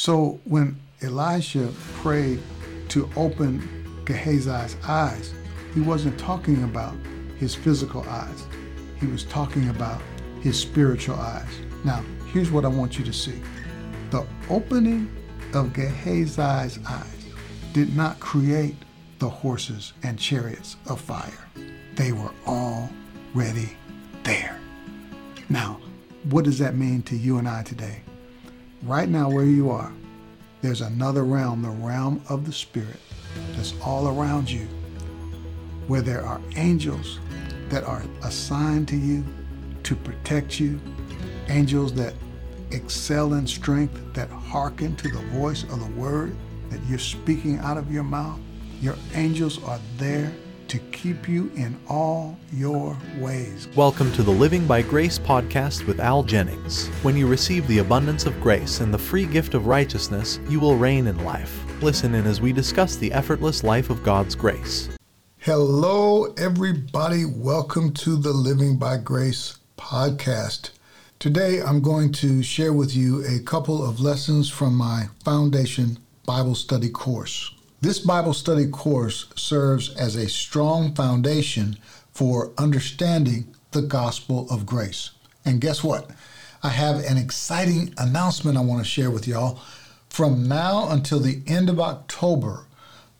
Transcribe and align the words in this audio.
So 0.00 0.40
when 0.44 0.80
Elisha 1.02 1.70
prayed 1.96 2.40
to 2.88 3.10
open 3.16 4.02
Gehazi's 4.06 4.74
eyes, 4.82 5.34
he 5.74 5.82
wasn't 5.82 6.18
talking 6.18 6.64
about 6.64 6.94
his 7.36 7.54
physical 7.54 8.08
eyes. 8.08 8.46
He 8.98 9.06
was 9.08 9.24
talking 9.24 9.68
about 9.68 10.00
his 10.40 10.58
spiritual 10.58 11.16
eyes. 11.16 11.50
Now, 11.84 12.02
here's 12.32 12.50
what 12.50 12.64
I 12.64 12.68
want 12.68 12.98
you 12.98 13.04
to 13.04 13.12
see. 13.12 13.42
The 14.08 14.26
opening 14.48 15.14
of 15.52 15.74
Gehazi's 15.74 16.38
eyes 16.38 17.28
did 17.74 17.94
not 17.94 18.18
create 18.20 18.76
the 19.18 19.28
horses 19.28 19.92
and 20.02 20.18
chariots 20.18 20.78
of 20.86 20.98
fire. 20.98 21.46
They 21.96 22.12
were 22.12 22.32
already 22.46 23.76
there. 24.22 24.58
Now, 25.50 25.78
what 26.30 26.46
does 26.46 26.58
that 26.58 26.74
mean 26.74 27.02
to 27.02 27.16
you 27.18 27.36
and 27.36 27.46
I 27.46 27.64
today? 27.64 28.00
Right 28.82 29.10
now, 29.10 29.28
where 29.28 29.44
you 29.44 29.70
are, 29.70 29.92
there's 30.62 30.80
another 30.80 31.24
realm, 31.24 31.60
the 31.60 31.68
realm 31.68 32.22
of 32.30 32.46
the 32.46 32.52
Spirit, 32.52 32.98
that's 33.54 33.74
all 33.82 34.08
around 34.08 34.50
you, 34.50 34.66
where 35.86 36.00
there 36.00 36.24
are 36.24 36.40
angels 36.56 37.18
that 37.68 37.84
are 37.84 38.02
assigned 38.22 38.88
to 38.88 38.96
you 38.96 39.22
to 39.82 39.94
protect 39.94 40.58
you, 40.58 40.80
angels 41.48 41.92
that 41.92 42.14
excel 42.70 43.34
in 43.34 43.46
strength, 43.46 44.00
that 44.14 44.30
hearken 44.30 44.96
to 44.96 45.08
the 45.08 45.22
voice 45.38 45.64
of 45.64 45.78
the 45.80 46.00
word 46.00 46.34
that 46.70 46.80
you're 46.86 46.98
speaking 46.98 47.58
out 47.58 47.76
of 47.76 47.92
your 47.92 48.04
mouth. 48.04 48.38
Your 48.80 48.96
angels 49.14 49.62
are 49.64 49.80
there 49.98 50.32
to 50.70 50.78
keep 50.92 51.28
you 51.28 51.50
in 51.56 51.76
all 51.88 52.38
your 52.52 52.96
ways. 53.18 53.66
Welcome 53.74 54.12
to 54.12 54.22
the 54.22 54.30
Living 54.30 54.68
by 54.68 54.82
Grace 54.82 55.18
podcast 55.18 55.84
with 55.88 55.98
Al 55.98 56.22
Jennings. 56.22 56.86
When 57.02 57.16
you 57.16 57.26
receive 57.26 57.66
the 57.66 57.78
abundance 57.78 58.24
of 58.24 58.40
grace 58.40 58.78
and 58.78 58.94
the 58.94 58.98
free 58.98 59.26
gift 59.26 59.54
of 59.54 59.66
righteousness, 59.66 60.38
you 60.48 60.60
will 60.60 60.76
reign 60.76 61.08
in 61.08 61.24
life. 61.24 61.60
Listen 61.82 62.14
in 62.14 62.24
as 62.24 62.40
we 62.40 62.52
discuss 62.52 62.94
the 62.94 63.12
effortless 63.12 63.64
life 63.64 63.90
of 63.90 64.04
God's 64.04 64.36
grace. 64.36 64.88
Hello, 65.38 66.32
everybody. 66.38 67.24
Welcome 67.24 67.92
to 67.94 68.14
the 68.14 68.32
Living 68.32 68.76
by 68.76 68.98
Grace 68.98 69.58
podcast. 69.76 70.70
Today, 71.18 71.60
I'm 71.60 71.80
going 71.80 72.12
to 72.12 72.44
share 72.44 72.72
with 72.72 72.94
you 72.94 73.24
a 73.26 73.40
couple 73.40 73.84
of 73.84 73.98
lessons 73.98 74.48
from 74.48 74.76
my 74.76 75.06
Foundation 75.24 75.98
Bible 76.24 76.54
Study 76.54 76.90
course. 76.90 77.52
This 77.82 77.98
Bible 77.98 78.34
study 78.34 78.66
course 78.66 79.28
serves 79.36 79.88
as 79.96 80.14
a 80.14 80.28
strong 80.28 80.94
foundation 80.94 81.78
for 82.12 82.52
understanding 82.58 83.54
the 83.70 83.80
gospel 83.80 84.46
of 84.50 84.66
grace. 84.66 85.12
And 85.46 85.62
guess 85.62 85.82
what? 85.82 86.10
I 86.62 86.68
have 86.68 86.96
an 86.96 87.16
exciting 87.16 87.94
announcement 87.96 88.58
I 88.58 88.60
want 88.60 88.84
to 88.84 88.90
share 88.90 89.10
with 89.10 89.26
y'all. 89.26 89.60
From 90.10 90.46
now 90.46 90.90
until 90.90 91.20
the 91.20 91.40
end 91.46 91.70
of 91.70 91.80
October, 91.80 92.66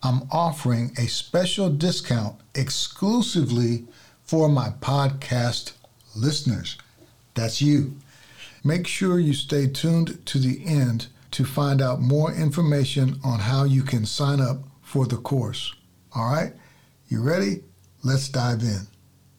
I'm 0.03 0.29
offering 0.31 0.93
a 0.99 1.07
special 1.07 1.71
discount 1.71 2.37
exclusively 2.55 3.87
for 4.25 4.47
my 4.51 4.69
podcast 4.83 5.73
listeners. 6.15 6.77
That's 7.33 7.63
you. 7.63 7.97
Make 8.63 8.87
sure 8.87 9.19
you 9.19 9.33
stay 9.33 9.69
tuned 9.69 10.27
to 10.27 10.39
the 10.39 10.63
end 10.67 11.07
to 11.33 11.45
find 11.45 11.81
out 11.81 12.01
more 12.01 12.33
information 12.33 13.19
on 13.23 13.39
how 13.41 13.65
you 13.65 13.83
can 13.83 14.05
sign 14.05 14.41
up 14.41 14.59
for 14.83 15.07
the 15.07 15.17
course. 15.17 15.75
All 16.15 16.31
right? 16.31 16.53
You 17.09 17.23
ready? 17.23 17.63
Let's 18.03 18.29
dive 18.29 18.63
in. 18.63 18.87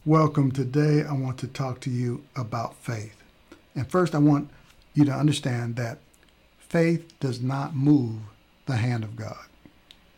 Welcome. 0.06 0.52
Today, 0.52 1.04
I 1.04 1.14
want 1.14 1.38
to 1.40 1.48
talk 1.48 1.80
to 1.82 1.90
you 1.90 2.24
about 2.36 2.76
faith. 2.76 3.22
And 3.76 3.90
first, 3.90 4.16
I 4.16 4.20
want 4.20 4.50
you 4.94 5.06
to 5.06 5.12
understand 5.12 5.76
that 5.76 6.00
faith 6.58 7.20
does 7.20 7.42
not 7.42 7.76
move 7.76 8.20
the 8.66 8.78
hand 8.78 9.04
of 9.04 9.16
God. 9.16 9.46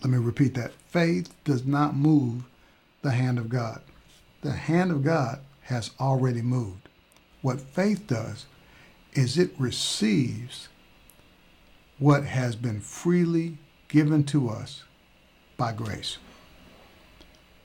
Let 0.02 0.10
me 0.10 0.18
repeat 0.18 0.54
that. 0.56 0.74
Faith 0.88 1.34
does 1.44 1.66
not 1.66 1.96
move 1.96 2.44
the 3.02 3.12
hand 3.12 3.38
of 3.38 3.50
God. 3.50 3.82
The 4.42 4.52
hand 4.52 4.92
of 4.92 5.04
God 5.04 5.40
has 5.64 5.92
already 6.00 6.42
moved. 6.42 6.90
What 7.42 7.60
faith 7.60 8.08
does 8.08 8.46
is 9.14 9.38
it 9.38 9.52
receives 9.58 10.68
what 12.00 12.26
has 12.26 12.56
been 12.56 12.80
freely 12.80 13.58
given 13.88 14.24
to 14.24 14.50
us 14.50 14.84
by 15.58 15.72
grace. 15.72 16.18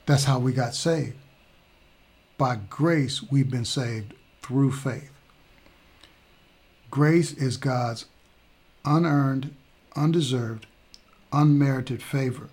That's 0.05 0.25
how 0.25 0.39
we 0.39 0.53
got 0.53 0.75
saved. 0.75 1.17
By 2.37 2.55
grace, 2.69 3.21
we've 3.29 3.49
been 3.49 3.65
saved 3.65 4.13
through 4.41 4.71
faith. 4.71 5.11
Grace 6.89 7.33
is 7.33 7.57
God's 7.57 8.05
unearned, 8.85 9.53
undeserved, 9.95 10.65
unmerited 11.31 12.01
favor. 12.01 12.49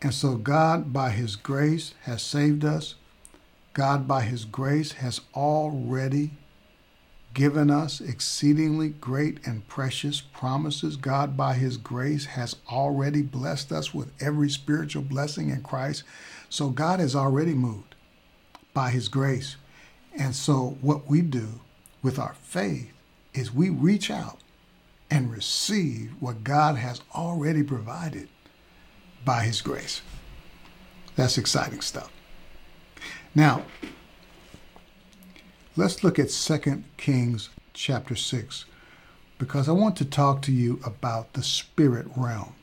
And 0.00 0.12
so, 0.12 0.34
God, 0.34 0.92
by 0.92 1.10
His 1.10 1.36
grace, 1.36 1.94
has 2.02 2.22
saved 2.22 2.64
us. 2.64 2.96
God, 3.72 4.08
by 4.08 4.22
His 4.22 4.44
grace, 4.44 4.92
has 4.92 5.20
already 5.34 6.32
given 7.34 7.70
us 7.70 8.00
exceedingly 8.00 8.90
great 8.90 9.46
and 9.46 9.66
precious 9.68 10.20
promises. 10.20 10.96
God, 10.96 11.36
by 11.36 11.54
His 11.54 11.76
grace, 11.76 12.26
has 12.26 12.56
already 12.70 13.22
blessed 13.22 13.72
us 13.72 13.94
with 13.94 14.12
every 14.20 14.50
spiritual 14.50 15.02
blessing 15.02 15.50
in 15.50 15.62
Christ. 15.62 16.04
So 16.48 16.68
God 16.68 17.00
has 17.00 17.16
already 17.16 17.54
moved 17.54 17.94
by 18.74 18.90
His 18.90 19.08
grace. 19.08 19.56
And 20.18 20.34
so, 20.34 20.76
what 20.80 21.08
we 21.08 21.22
do 21.22 21.60
with 22.02 22.18
our 22.18 22.34
faith 22.34 22.92
is 23.32 23.54
we 23.54 23.70
reach 23.70 24.10
out 24.10 24.38
and 25.10 25.30
receive 25.30 26.12
what 26.20 26.44
God 26.44 26.76
has 26.76 27.00
already 27.14 27.62
provided 27.62 28.28
by 29.24 29.44
His 29.44 29.62
grace. 29.62 30.02
That's 31.16 31.38
exciting 31.38 31.80
stuff. 31.80 32.10
Now, 33.34 33.64
Let's 35.74 36.04
look 36.04 36.18
at 36.18 36.28
2 36.28 36.84
Kings 36.98 37.48
chapter 37.72 38.14
6 38.14 38.66
because 39.38 39.70
I 39.70 39.72
want 39.72 39.96
to 39.96 40.04
talk 40.04 40.42
to 40.42 40.52
you 40.52 40.78
about 40.84 41.32
the 41.32 41.42
spirit 41.42 42.06
realm. 42.14 42.54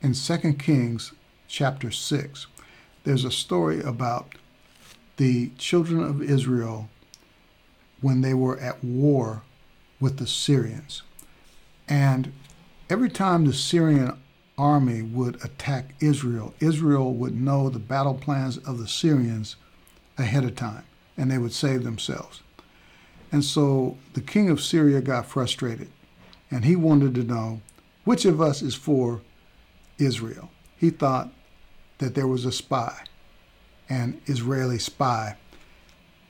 In 0.00 0.12
2 0.12 0.52
Kings 0.52 1.14
chapter 1.48 1.90
6, 1.90 2.46
there's 3.02 3.24
a 3.24 3.32
story 3.32 3.80
about 3.80 4.36
the 5.16 5.50
children 5.58 6.00
of 6.00 6.22
Israel 6.22 6.88
when 8.00 8.20
they 8.20 8.34
were 8.34 8.60
at 8.60 8.84
war 8.84 9.42
with 9.98 10.18
the 10.18 10.28
Syrians. 10.28 11.02
And 11.88 12.32
every 12.88 13.10
time 13.10 13.46
the 13.46 13.52
Syrian 13.52 14.16
army 14.56 15.02
would 15.02 15.44
attack 15.44 15.96
Israel, 15.98 16.54
Israel 16.60 17.14
would 17.14 17.34
know 17.34 17.68
the 17.68 17.80
battle 17.80 18.14
plans 18.14 18.58
of 18.58 18.78
the 18.78 18.86
Syrians 18.86 19.56
ahead 20.16 20.44
of 20.44 20.54
time 20.54 20.84
and 21.18 21.30
they 21.30 21.36
would 21.36 21.52
save 21.52 21.84
themselves. 21.84 22.40
And 23.30 23.44
so 23.44 23.98
the 24.14 24.22
king 24.22 24.48
of 24.48 24.62
Syria 24.62 25.02
got 25.02 25.26
frustrated 25.26 25.90
and 26.50 26.64
he 26.64 26.76
wanted 26.76 27.14
to 27.16 27.24
know 27.24 27.60
which 28.04 28.24
of 28.24 28.40
us 28.40 28.62
is 28.62 28.74
for 28.74 29.20
Israel. 29.98 30.50
He 30.78 30.88
thought 30.88 31.30
that 31.98 32.14
there 32.14 32.26
was 32.26 32.46
a 32.46 32.52
spy, 32.52 33.04
an 33.90 34.20
Israeli 34.26 34.78
spy 34.78 35.36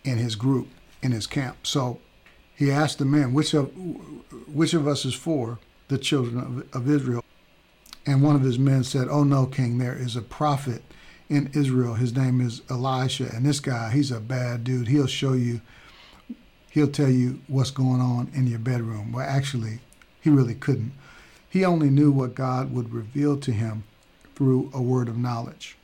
in 0.02 0.18
his 0.18 0.34
group, 0.34 0.68
in 1.02 1.12
his 1.12 1.26
camp. 1.26 1.66
So 1.66 2.00
he 2.56 2.72
asked 2.72 2.98
the 2.98 3.04
men, 3.04 3.34
which 3.34 3.54
of, 3.54 3.70
which 4.52 4.74
of 4.74 4.88
us 4.88 5.04
is 5.04 5.14
for 5.14 5.60
the 5.88 5.98
children 5.98 6.66
of, 6.72 6.82
of 6.82 6.90
Israel? 6.90 7.24
And 8.06 8.22
one 8.22 8.34
of 8.34 8.42
his 8.42 8.58
men 8.58 8.84
said, 8.84 9.06
Oh 9.08 9.22
no, 9.22 9.46
king, 9.46 9.78
there 9.78 9.96
is 9.96 10.16
a 10.16 10.22
prophet 10.22 10.82
in 11.28 11.50
Israel. 11.54 11.94
His 11.94 12.16
name 12.16 12.40
is 12.40 12.62
Elisha, 12.70 13.28
and 13.34 13.44
this 13.44 13.60
guy, 13.60 13.90
he's 13.90 14.10
a 14.10 14.20
bad 14.20 14.64
dude. 14.64 14.88
He'll 14.88 15.06
show 15.06 15.34
you, 15.34 15.60
he'll 16.70 16.88
tell 16.88 17.10
you 17.10 17.40
what's 17.48 17.70
going 17.70 18.00
on 18.00 18.30
in 18.34 18.46
your 18.46 18.58
bedroom. 18.58 19.12
Well, 19.12 19.28
actually, 19.28 19.80
he 20.20 20.30
really 20.30 20.54
couldn't. 20.54 20.92
He 21.48 21.64
only 21.64 21.90
knew 21.90 22.10
what 22.10 22.34
God 22.34 22.72
would 22.72 22.92
reveal 22.92 23.38
to 23.38 23.52
him 23.52 23.84
through 24.34 24.70
a 24.72 24.80
word 24.80 25.08
of 25.08 25.18
knowledge. 25.18 25.76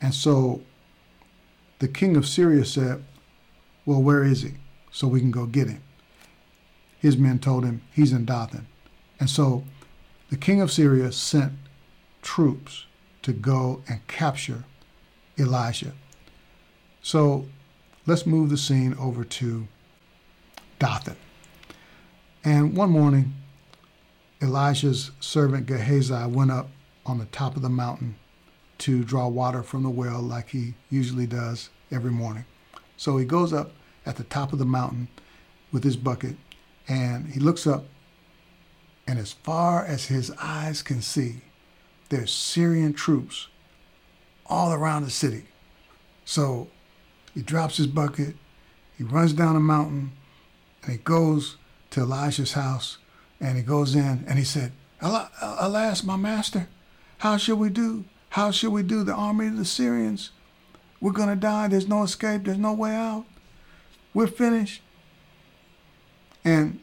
And 0.00 0.14
so 0.14 0.62
the 1.78 1.88
king 1.88 2.16
of 2.16 2.26
Syria 2.26 2.64
said, 2.64 3.04
Well, 3.84 4.02
where 4.02 4.22
is 4.24 4.42
he? 4.42 4.52
So 4.90 5.08
we 5.08 5.20
can 5.20 5.30
go 5.30 5.46
get 5.46 5.68
him. 5.68 5.82
His 6.98 7.16
men 7.16 7.38
told 7.38 7.64
him, 7.64 7.82
He's 7.92 8.12
in 8.12 8.24
Dothan. 8.24 8.66
And 9.18 9.28
so 9.28 9.64
the 10.30 10.36
king 10.36 10.60
of 10.60 10.70
Syria 10.70 11.12
sent 11.12 11.52
troops 12.22 12.84
to 13.22 13.32
go 13.32 13.82
and 13.88 14.06
capture 14.06 14.64
Elijah. 15.38 15.92
So 17.02 17.46
let's 18.06 18.26
move 18.26 18.50
the 18.50 18.58
scene 18.58 18.94
over 18.98 19.24
to 19.24 19.68
Dothan. 20.78 21.16
And 22.44 22.76
one 22.76 22.90
morning, 22.90 23.34
Elijah's 24.42 25.10
servant 25.20 25.66
Gehazi 25.66 26.26
went 26.26 26.50
up 26.50 26.70
on 27.04 27.18
the 27.18 27.26
top 27.26 27.56
of 27.56 27.62
the 27.62 27.68
mountain 27.68 28.16
to 28.78 29.04
draw 29.04 29.28
water 29.28 29.62
from 29.62 29.82
the 29.82 29.90
well 29.90 30.20
like 30.20 30.50
he 30.50 30.74
usually 30.88 31.26
does 31.26 31.68
every 31.90 32.10
morning. 32.10 32.46
So 32.96 33.18
he 33.18 33.26
goes 33.26 33.52
up 33.52 33.72
at 34.06 34.16
the 34.16 34.24
top 34.24 34.52
of 34.52 34.58
the 34.58 34.64
mountain 34.64 35.08
with 35.72 35.84
his 35.84 35.96
bucket 35.96 36.36
and 36.88 37.28
he 37.32 37.40
looks 37.40 37.66
up 37.66 37.84
And 39.06 39.18
as 39.18 39.32
far 39.32 39.84
as 39.84 40.06
his 40.06 40.30
eyes 40.40 40.82
can 40.82 41.02
see, 41.02 41.42
there's 42.10 42.32
Syrian 42.32 42.92
troops 42.92 43.48
all 44.46 44.72
around 44.72 45.04
the 45.04 45.10
city. 45.10 45.44
So 46.24 46.68
he 47.34 47.42
drops 47.42 47.78
his 47.78 47.86
bucket, 47.86 48.36
he 48.98 49.04
runs 49.04 49.32
down 49.32 49.56
a 49.56 49.60
mountain, 49.60 50.12
and 50.82 50.92
he 50.92 50.98
goes 50.98 51.56
to 51.90 52.02
Elijah's 52.02 52.52
house, 52.52 52.98
and 53.40 53.56
he 53.56 53.62
goes 53.62 53.94
in, 53.94 54.24
and 54.28 54.38
he 54.38 54.44
said, 54.44 54.72
Alas, 55.00 56.04
my 56.04 56.16
master, 56.16 56.68
how 57.18 57.36
shall 57.36 57.56
we 57.56 57.70
do? 57.70 58.04
How 58.30 58.50
shall 58.50 58.70
we 58.70 58.82
do? 58.82 59.02
The 59.02 59.14
army 59.14 59.46
of 59.46 59.56
the 59.56 59.64
Syrians, 59.64 60.30
we're 61.00 61.12
going 61.12 61.30
to 61.30 61.36
die. 61.36 61.68
There's 61.68 61.88
no 61.88 62.02
escape. 62.02 62.44
There's 62.44 62.58
no 62.58 62.74
way 62.74 62.94
out. 62.94 63.24
We're 64.12 64.26
finished. 64.26 64.82
And 66.44 66.80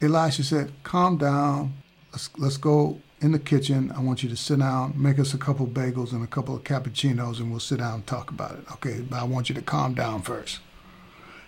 Elisha 0.00 0.44
said, 0.44 0.72
Calm 0.82 1.18
down. 1.18 1.74
Let's, 2.12 2.30
let's 2.38 2.56
go 2.56 3.00
in 3.20 3.32
the 3.32 3.38
kitchen. 3.38 3.92
I 3.94 4.00
want 4.00 4.22
you 4.22 4.28
to 4.28 4.36
sit 4.36 4.58
down, 4.58 4.94
make 4.96 5.18
us 5.18 5.34
a 5.34 5.38
couple 5.38 5.66
of 5.66 5.72
bagels 5.72 6.12
and 6.12 6.24
a 6.24 6.26
couple 6.26 6.54
of 6.54 6.64
cappuccinos, 6.64 7.38
and 7.38 7.50
we'll 7.50 7.60
sit 7.60 7.78
down 7.78 7.94
and 7.94 8.06
talk 8.06 8.30
about 8.30 8.52
it. 8.52 8.72
Okay, 8.72 9.00
but 9.00 9.20
I 9.20 9.24
want 9.24 9.48
you 9.48 9.54
to 9.54 9.62
calm 9.62 9.94
down 9.94 10.22
first. 10.22 10.60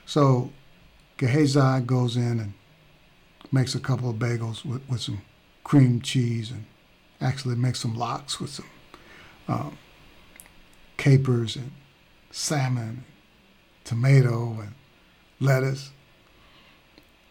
So 0.05 0.51
Gehazi 1.17 1.81
goes 1.87 2.17
in 2.17 2.41
and 2.41 2.53
makes 3.51 3.75
a 3.75 3.81
couple 3.81 4.11
of 4.11 4.17
bagels 4.17 4.65
with, 4.65 4.83
with 4.89 5.01
some 5.01 5.23
cream 5.65 6.01
cheese 6.01 6.51
and 6.51 6.65
actually 7.21 7.55
makes 7.55 7.81
some 7.81 7.95
lox 7.95 8.41
with 8.41 8.51
some 8.51 8.67
um, 9.49 9.79
capers 10.97 11.57
and 11.57 11.71
salmon, 12.31 12.83
and 12.83 13.05
tomato 13.85 14.59
and 14.61 14.75
lettuce. 15.41 15.91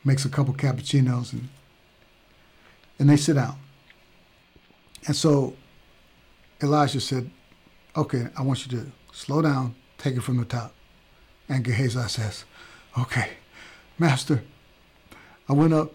Makes 0.04 0.26
a 0.26 0.30
couple 0.30 0.54
cappuccinos 0.54 1.34
and 1.34 1.50
and 2.98 3.10
they 3.10 3.18
sit 3.18 3.34
down. 3.34 3.58
And 5.08 5.16
so 5.16 5.56
Elijah 6.62 7.02
said, 7.02 7.30
Okay, 7.96 8.28
I 8.38 8.42
want 8.44 8.66
you 8.66 8.78
to 8.78 8.92
slow 9.12 9.42
down, 9.42 9.76
take 9.98 10.16
it 10.16 10.22
from 10.22 10.38
the 10.38 10.46
top. 10.46 10.74
And 11.50 11.64
Gehazi 11.64 12.08
says, 12.08 12.46
Okay, 12.98 13.32
Master, 13.98 14.44
I 15.50 15.54
went 15.54 15.74
up 15.74 15.94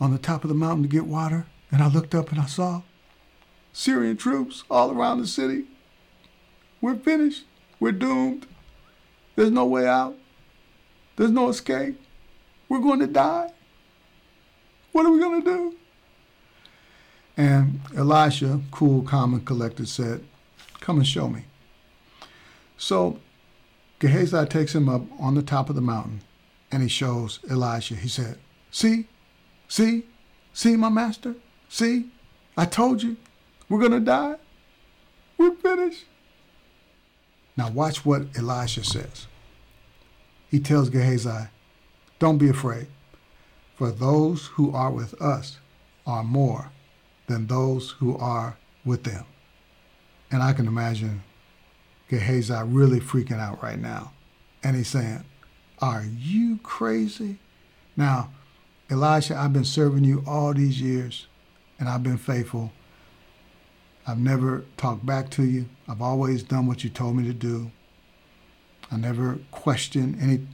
on 0.00 0.12
the 0.12 0.18
top 0.18 0.44
of 0.44 0.48
the 0.48 0.54
mountain 0.54 0.82
to 0.82 0.88
get 0.88 1.06
water, 1.06 1.46
and 1.70 1.82
I 1.82 1.88
looked 1.88 2.14
up 2.14 2.30
and 2.30 2.40
I 2.40 2.46
saw 2.46 2.82
Syrian 3.72 4.16
troops 4.16 4.64
all 4.70 4.90
around 4.90 5.20
the 5.20 5.26
city. 5.26 5.64
We're 6.80 6.96
finished. 6.96 7.44
We're 7.80 7.92
doomed. 7.92 8.46
There's 9.36 9.50
no 9.50 9.66
way 9.66 9.86
out. 9.86 10.16
There's 11.16 11.30
no 11.30 11.48
escape. 11.48 12.00
We're 12.68 12.80
going 12.80 13.00
to 13.00 13.06
die. 13.06 13.52
What 14.92 15.06
are 15.06 15.12
we 15.12 15.20
going 15.20 15.42
to 15.42 15.48
do? 15.48 15.76
And 17.38 17.80
Elisha, 17.96 18.60
cool, 18.72 19.02
calm, 19.02 19.32
and 19.32 19.46
collected, 19.46 19.88
said, 19.88 20.24
Come 20.80 20.96
and 20.96 21.06
show 21.06 21.28
me. 21.28 21.44
So 22.76 23.20
Gehazi 24.00 24.44
takes 24.46 24.74
him 24.74 24.88
up 24.88 25.02
on 25.20 25.36
the 25.36 25.42
top 25.42 25.70
of 25.70 25.76
the 25.76 25.80
mountain 25.80 26.22
and 26.72 26.82
he 26.82 26.88
shows 26.88 27.38
Elisha. 27.48 27.94
He 27.94 28.08
said, 28.08 28.38
See, 28.72 29.06
see, 29.68 30.04
see, 30.52 30.74
my 30.74 30.88
master, 30.88 31.36
see, 31.68 32.10
I 32.56 32.64
told 32.64 33.04
you, 33.04 33.16
we're 33.68 33.78
going 33.78 33.92
to 33.92 34.00
die. 34.00 34.34
We're 35.36 35.54
finished. 35.54 36.06
Now, 37.56 37.70
watch 37.70 38.04
what 38.04 38.36
Elisha 38.36 38.82
says. 38.82 39.28
He 40.50 40.58
tells 40.58 40.90
Gehazi, 40.90 41.48
Don't 42.18 42.38
be 42.38 42.48
afraid, 42.48 42.88
for 43.76 43.92
those 43.92 44.46
who 44.46 44.72
are 44.72 44.90
with 44.90 45.14
us 45.22 45.58
are 46.04 46.24
more 46.24 46.72
than 47.28 47.46
those 47.46 47.90
who 47.92 48.16
are 48.16 48.56
with 48.84 49.04
them. 49.04 49.24
And 50.30 50.42
I 50.42 50.52
can 50.52 50.66
imagine 50.66 51.22
Gehazi 52.08 52.54
really 52.64 53.00
freaking 53.00 53.38
out 53.38 53.62
right 53.62 53.78
now. 53.78 54.12
And 54.62 54.76
he's 54.76 54.88
saying, 54.88 55.24
Are 55.80 56.04
you 56.04 56.58
crazy? 56.62 57.38
Now, 57.96 58.30
Elisha, 58.90 59.36
I've 59.36 59.52
been 59.52 59.64
serving 59.64 60.04
you 60.04 60.24
all 60.26 60.54
these 60.54 60.80
years, 60.80 61.26
and 61.78 61.88
I've 61.88 62.02
been 62.02 62.18
faithful. 62.18 62.72
I've 64.06 64.18
never 64.18 64.64
talked 64.76 65.04
back 65.04 65.30
to 65.32 65.44
you. 65.44 65.66
I've 65.86 66.00
always 66.00 66.42
done 66.42 66.66
what 66.66 66.82
you 66.82 66.90
told 66.90 67.16
me 67.16 67.24
to 67.24 67.34
do. 67.34 67.70
I 68.90 68.96
never 68.96 69.38
questioned 69.50 70.18
any 70.20 70.46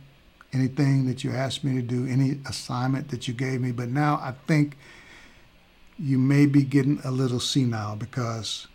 anything 0.53 1.07
that 1.07 1.25
you 1.25 1.33
asked 1.33 1.65
me 1.65 1.75
to 1.75 1.83
do, 1.83 2.07
any 2.07 2.39
assignment 2.47 3.09
that 3.09 3.27
you 3.27 3.35
gave 3.35 3.61
me. 3.61 3.73
But 3.73 3.89
now 3.89 4.17
I 4.17 4.35
think 4.47 4.77
you 5.99 6.19
may 6.19 6.47
be 6.47 6.63
getting 6.63 7.01
a 7.05 7.11
little 7.11 7.41
senile 7.41 7.97
because 7.97 8.67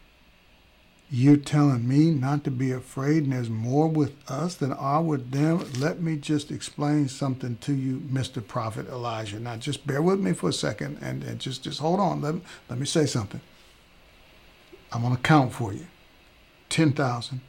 you're 1.12 1.38
telling 1.38 1.88
me 1.88 2.12
not 2.12 2.44
to 2.44 2.51
be 2.51 2.71
afraid, 2.71 3.24
and 3.24 3.33
there's 3.33 3.50
more 3.50 3.88
with 3.88 4.13
us 4.30 4.56
than 4.56 4.71
are 4.71 5.01
with 5.01 5.31
them. 5.31 5.66
Let 5.80 6.01
me 6.01 6.18
just 6.18 6.51
explain 6.51 7.07
something 7.07 7.57
to 7.62 7.74
you, 7.74 7.98
Mr. 7.98 8.45
Prophet 8.45 8.88
Elijah. 8.88 9.39
Now, 9.39 9.56
just 9.56 9.88
bear 9.88 10.04
with 10.04 10.19
me 10.19 10.33
for 10.33 10.50
a 10.50 10.54
second 10.54 11.00
and, 11.01 11.24
and 11.24 11.39
just, 11.39 11.63
just 11.63 11.80
hold 11.80 12.00
on. 12.00 12.21
Let, 12.21 12.36
let 12.69 12.77
me 12.77 12.86
say 12.86 13.07
something. 13.07 13.42
I'm 14.92 15.01
going 15.01 15.16
to 15.16 15.21
count 15.21 15.51
for 15.51 15.74
you 15.74 15.88
10,000, 16.69 17.42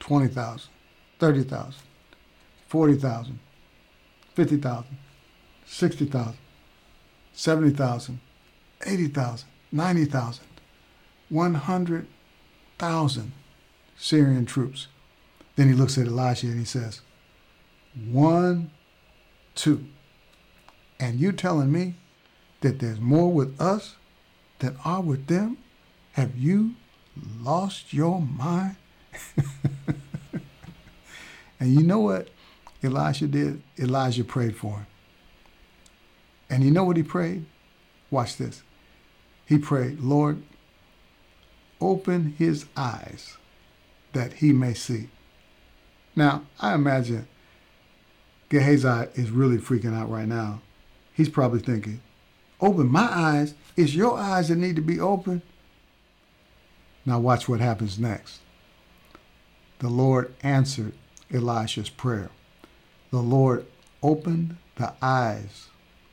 20,000, 0.00 0.70
30,000, 1.18 1.74
40,000, 2.66 3.38
50,000, 4.34 4.84
60,000, 5.64 6.34
70,000, 7.32 8.20
80,000, 8.84 9.48
90,000, 9.72 10.44
100,000 11.28 12.08
thousand 12.78 13.32
Syrian 13.96 14.46
troops. 14.46 14.88
Then 15.56 15.68
he 15.68 15.74
looks 15.74 15.96
at 15.98 16.06
Elisha 16.06 16.46
and 16.46 16.58
he 16.58 16.64
says, 16.64 17.00
One, 18.10 18.70
two. 19.54 19.86
And 21.00 21.18
you 21.18 21.32
telling 21.32 21.72
me 21.72 21.94
that 22.60 22.78
there's 22.78 23.00
more 23.00 23.32
with 23.32 23.60
us 23.60 23.96
than 24.58 24.76
are 24.84 25.00
with 25.02 25.26
them? 25.26 25.58
Have 26.12 26.36
you 26.36 26.74
lost 27.40 27.92
your 27.92 28.20
mind? 28.20 28.76
and 31.60 31.74
you 31.74 31.82
know 31.82 32.00
what 32.00 32.28
Elisha 32.82 33.26
did? 33.26 33.62
Elijah 33.78 34.24
prayed 34.24 34.56
for 34.56 34.78
him. 34.78 34.86
And 36.48 36.62
you 36.62 36.70
know 36.70 36.84
what 36.84 36.96
he 36.96 37.02
prayed? 37.02 37.44
Watch 38.16 38.38
this. 38.38 38.62
He 39.44 39.58
prayed, 39.58 40.00
Lord, 40.00 40.42
open 41.82 42.34
his 42.38 42.64
eyes 42.74 43.36
that 44.14 44.32
he 44.32 44.54
may 44.54 44.72
see. 44.72 45.10
Now, 46.16 46.44
I 46.58 46.72
imagine 46.72 47.28
Gehazi 48.48 49.10
is 49.20 49.30
really 49.30 49.58
freaking 49.58 49.94
out 49.94 50.08
right 50.08 50.26
now. 50.26 50.62
He's 51.12 51.28
probably 51.28 51.60
thinking, 51.60 52.00
Open 52.58 52.86
my 52.86 53.06
eyes. 53.06 53.52
It's 53.76 53.94
your 53.94 54.16
eyes 54.16 54.48
that 54.48 54.56
need 54.56 54.76
to 54.76 54.82
be 54.82 54.98
open. 54.98 55.42
Now, 57.04 57.18
watch 57.18 57.50
what 57.50 57.60
happens 57.60 57.98
next. 57.98 58.40
The 59.80 59.90
Lord 59.90 60.34
answered 60.42 60.94
Elisha's 61.30 61.90
prayer. 61.90 62.30
The 63.10 63.20
Lord 63.20 63.66
opened 64.02 64.56
the 64.76 64.94
eyes 65.02 65.68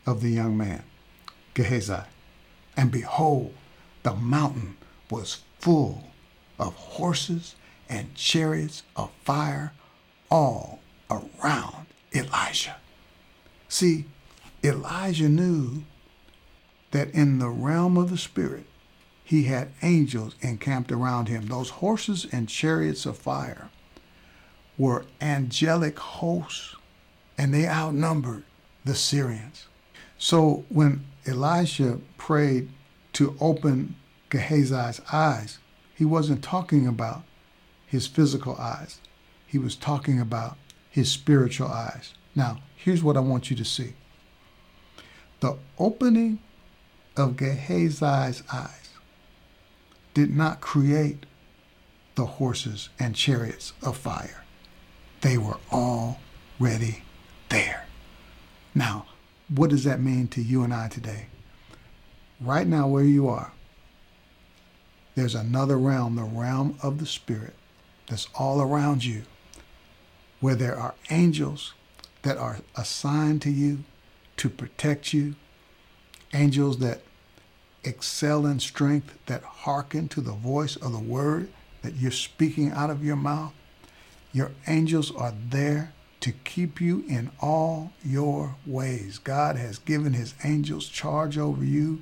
of 0.05 0.19
the 0.19 0.31
young 0.31 0.57
man, 0.57 0.83
Gehazi, 1.53 2.03
and 2.75 2.91
behold, 2.91 3.53
the 4.03 4.15
mountain 4.15 4.77
was 5.10 5.41
full 5.60 6.12
of 6.60 6.74
horses 6.74 7.55
and 7.89 8.15
chariots 8.15 8.83
of 8.95 9.12
fire 9.24 9.74
all 10.29 10.79
around 11.10 11.86
Elijah. 12.13 12.77
See, 13.69 14.05
Elijah 14.63 15.29
knew 15.29 15.83
that 16.91 17.10
in 17.12 17.39
the 17.39 17.50
realm 17.50 17.98
of 17.98 18.10
the 18.10 18.17
Spirit, 18.17 18.65
he 19.24 19.43
had 19.43 19.72
angels 19.81 20.36
encamped 20.41 20.91
around 20.91 21.27
him. 21.27 21.48
Those 21.48 21.69
horses 21.69 22.27
and 22.31 22.50
chariots 22.50 23.05
of 23.05 23.17
fire 23.17 23.69
were 24.77 25.05
angelic 25.22 25.98
hosts, 26.00 26.75
and 27.38 27.53
they 27.53 27.67
outnumbered 27.67 28.43
the 28.86 28.95
Syrians. 28.95 29.67
So 30.17 30.65
when 30.69 31.05
Elisha 31.25 31.99
prayed 32.17 32.69
to 33.13 33.35
open 33.39 33.95
Gehazi's 34.29 34.99
eyes, 35.11 35.59
he 35.95 36.05
wasn't 36.05 36.43
talking 36.43 36.87
about 36.87 37.23
his 37.85 38.07
physical 38.07 38.55
eyes. 38.55 38.99
He 39.45 39.59
was 39.59 39.75
talking 39.75 40.19
about 40.19 40.57
his 40.89 41.11
spiritual 41.11 41.67
eyes. 41.67 42.13
Now, 42.35 42.59
here's 42.75 43.03
what 43.03 43.15
I 43.15 43.19
want 43.19 43.51
you 43.51 43.55
to 43.55 43.63
see. 43.63 43.93
The 45.39 45.57
opening 45.77 46.39
of 47.15 47.35
Gehazi's 47.37 48.41
eyes 48.51 48.89
did 50.15 50.35
not 50.35 50.61
create 50.61 51.25
the 52.15 52.25
horses 52.25 52.89
and 52.99 53.15
chariots 53.15 53.73
of 53.83 53.95
fire. 53.95 54.43
They 55.21 55.37
were 55.37 55.57
already 55.71 57.03
there. 57.49 57.85
Now, 58.73 59.05
what 59.50 59.69
does 59.69 59.83
that 59.83 60.01
mean 60.01 60.27
to 60.29 60.41
you 60.41 60.63
and 60.63 60.73
I 60.73 60.88
today? 60.88 61.27
right 62.43 62.67
now 62.67 62.88
where 62.88 63.03
you 63.03 63.27
are, 63.27 63.51
there's 65.15 65.35
another 65.35 65.77
realm, 65.77 66.15
the 66.15 66.23
realm 66.23 66.77
of 66.81 67.00
the 67.00 67.05
Spirit, 67.05 67.53
that's 68.07 68.27
all 68.35 68.62
around 68.62 69.05
you, 69.05 69.23
where 70.39 70.55
there 70.55 70.77
are 70.77 70.95
angels 71.09 71.73
that 72.23 72.38
are 72.38 72.59
assigned 72.75 73.41
to 73.43 73.51
you 73.51 73.83
to 74.38 74.50
protect 74.50 75.13
you, 75.13 75.35
angels 76.33 76.79
that 76.79 77.01
excel 77.83 78.45
in 78.45 78.59
strength, 78.59 79.17
that 79.27 79.43
hearken 79.43 80.07
to 80.07 80.21
the 80.21 80.31
voice 80.31 80.75
of 80.77 80.91
the 80.91 81.00
word 81.00 81.50
that 81.81 81.95
you're 81.95 82.12
speaking 82.12 82.71
out 82.71 82.89
of 82.89 83.03
your 83.03 83.15
mouth. 83.15 83.53
Your 84.31 84.51
angels 84.67 85.13
are 85.15 85.33
there 85.50 85.93
to 86.23 86.31
keep 86.31 86.79
you 86.79 87.03
in 87.09 87.29
all 87.41 87.91
your 88.01 88.55
ways. 88.65 89.17
God 89.17 89.57
has 89.57 89.77
given 89.77 90.13
his 90.13 90.33
angels 90.45 90.87
charge 90.87 91.37
over 91.37 91.65
you, 91.65 92.01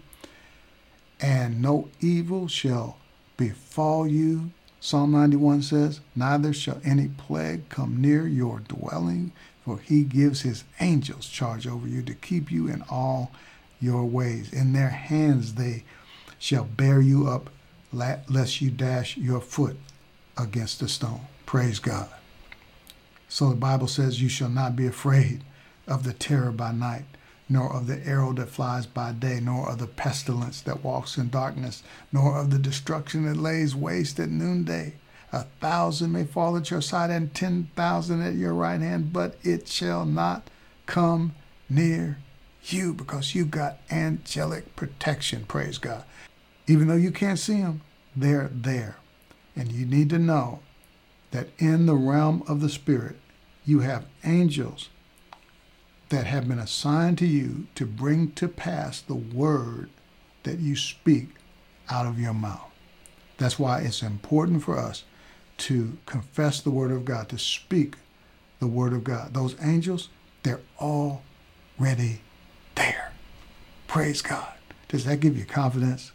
and 1.19 1.59
no 1.59 1.89
evil 1.99 2.47
shall 2.47 2.97
befall 3.35 4.07
you. 4.07 4.51
Psalm 4.79 5.13
91 5.13 5.63
says, 5.63 6.01
Neither 6.15 6.53
shall 6.53 6.79
any 6.83 7.07
plague 7.07 7.67
come 7.69 7.99
near 7.99 8.27
your 8.27 8.59
dwelling, 8.59 9.31
for 9.65 9.79
he 9.79 10.03
gives 10.03 10.41
his 10.41 10.65
angels 10.79 11.27
charge 11.27 11.65
over 11.65 11.87
you 11.87 12.03
to 12.03 12.13
keep 12.13 12.51
you 12.51 12.67
in 12.67 12.83
all 12.91 13.31
your 13.79 14.03
ways. 14.03 14.53
In 14.53 14.73
their 14.73 14.89
hands 14.89 15.55
they 15.55 15.83
shall 16.37 16.65
bear 16.65 17.01
you 17.01 17.27
up, 17.27 17.49
lest 17.91 18.61
you 18.61 18.69
dash 18.69 19.17
your 19.17 19.41
foot 19.41 19.77
against 20.37 20.83
a 20.83 20.87
stone. 20.87 21.21
Praise 21.47 21.79
God. 21.79 22.07
So 23.31 23.50
the 23.50 23.55
Bible 23.55 23.88
says, 23.88 24.21
You 24.21 24.27
shall 24.27 24.50
not 24.50 24.75
be 24.75 24.85
afraid 24.85 25.45
of 25.88 26.03
the 26.03 26.11
terror 26.11 26.51
by 26.51 26.73
night, 26.73 27.05
nor 27.47 27.73
of 27.73 27.88
the 27.88 28.05
arrow 28.05 28.33
that 28.33 28.50
flies 28.50 28.85
by 28.85 29.13
day, 29.13 29.39
nor 29.41 29.69
of 29.69 29.77
the 29.77 29.88
pestilence 29.88 30.59
that 30.63 30.83
walks 30.83 31.15
in 31.17 31.29
darkness, 31.29 31.81
nor 32.11 32.38
of 32.38 32.51
the 32.51 32.59
destruction 32.59 33.25
that 33.25 33.38
lays 33.38 33.73
waste 33.73 34.19
at 34.19 34.27
noonday. 34.27 34.95
A 35.31 35.43
thousand 35.61 36.11
may 36.11 36.25
fall 36.25 36.57
at 36.57 36.69
your 36.69 36.81
side 36.81 37.09
and 37.09 37.33
ten 37.33 37.69
thousand 37.73 38.21
at 38.21 38.33
your 38.33 38.53
right 38.53 38.81
hand, 38.81 39.13
but 39.13 39.38
it 39.43 39.65
shall 39.65 40.05
not 40.05 40.50
come 40.85 41.33
near 41.69 42.17
you 42.65 42.93
because 42.93 43.33
you've 43.33 43.50
got 43.50 43.77
angelic 43.89 44.75
protection. 44.75 45.45
Praise 45.45 45.77
God. 45.77 46.03
Even 46.67 46.89
though 46.89 46.95
you 46.95 47.11
can't 47.11 47.39
see 47.39 47.61
them, 47.61 47.79
they're 48.13 48.51
there. 48.53 48.97
And 49.55 49.71
you 49.71 49.85
need 49.85 50.09
to 50.09 50.19
know 50.19 50.59
that 51.31 51.50
in 51.57 51.85
the 51.85 51.95
realm 51.95 52.43
of 52.47 52.61
the 52.61 52.69
Spirit, 52.69 53.17
you 53.65 53.79
have 53.79 54.05
angels 54.23 54.89
that 56.09 56.25
have 56.27 56.47
been 56.47 56.59
assigned 56.59 57.17
to 57.17 57.25
you 57.25 57.67
to 57.75 57.85
bring 57.85 58.31
to 58.33 58.47
pass 58.47 59.01
the 59.01 59.15
word 59.15 59.89
that 60.43 60.59
you 60.59 60.75
speak 60.75 61.29
out 61.89 62.05
of 62.05 62.19
your 62.19 62.33
mouth. 62.33 62.69
That's 63.38 63.57
why 63.57 63.81
it's 63.81 64.01
important 64.01 64.63
for 64.63 64.77
us 64.77 65.03
to 65.59 65.97
confess 66.05 66.59
the 66.59 66.71
word 66.71 66.91
of 66.91 67.05
God, 67.05 67.29
to 67.29 67.38
speak 67.38 67.95
the 68.59 68.67
word 68.67 68.93
of 68.93 69.03
God. 69.03 69.33
Those 69.33 69.55
angels, 69.61 70.09
they're 70.43 70.61
already 70.79 72.21
there. 72.75 73.13
Praise 73.88 74.21
God. 74.21 74.53
Does 74.88 75.05
that 75.05 75.19
give 75.19 75.38
you 75.38 75.45
confidence? 75.45 76.11